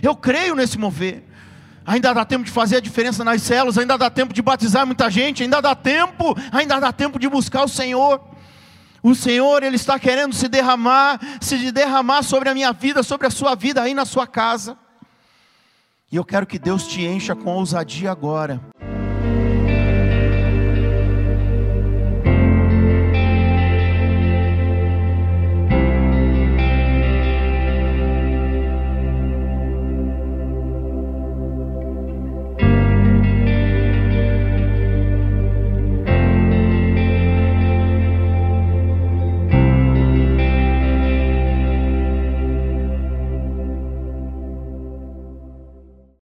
eu 0.00 0.14
creio 0.14 0.54
nesse 0.54 0.78
mover. 0.78 1.24
Ainda 1.84 2.12
dá 2.12 2.24
tempo 2.24 2.44
de 2.44 2.52
fazer 2.52 2.76
a 2.76 2.80
diferença 2.80 3.24
nas 3.24 3.42
células, 3.42 3.76
ainda 3.76 3.98
dá 3.98 4.08
tempo 4.08 4.32
de 4.32 4.40
batizar 4.40 4.86
muita 4.86 5.10
gente, 5.10 5.42
ainda 5.42 5.60
dá 5.60 5.74
tempo, 5.74 6.36
ainda 6.52 6.78
dá 6.78 6.92
tempo 6.92 7.18
de 7.18 7.28
buscar 7.28 7.64
o 7.64 7.68
Senhor. 7.68 8.29
O 9.02 9.14
Senhor, 9.14 9.62
Ele 9.62 9.76
está 9.76 9.98
querendo 9.98 10.34
se 10.34 10.48
derramar, 10.48 11.18
se 11.40 11.70
derramar 11.72 12.22
sobre 12.22 12.48
a 12.48 12.54
minha 12.54 12.72
vida, 12.72 13.02
sobre 13.02 13.26
a 13.26 13.30
sua 13.30 13.54
vida 13.54 13.82
aí 13.82 13.94
na 13.94 14.04
sua 14.04 14.26
casa. 14.26 14.76
E 16.12 16.16
eu 16.16 16.24
quero 16.24 16.46
que 16.46 16.58
Deus 16.58 16.86
te 16.86 17.02
encha 17.02 17.34
com 17.36 17.54
ousadia 17.54 18.10
agora. 18.10 18.60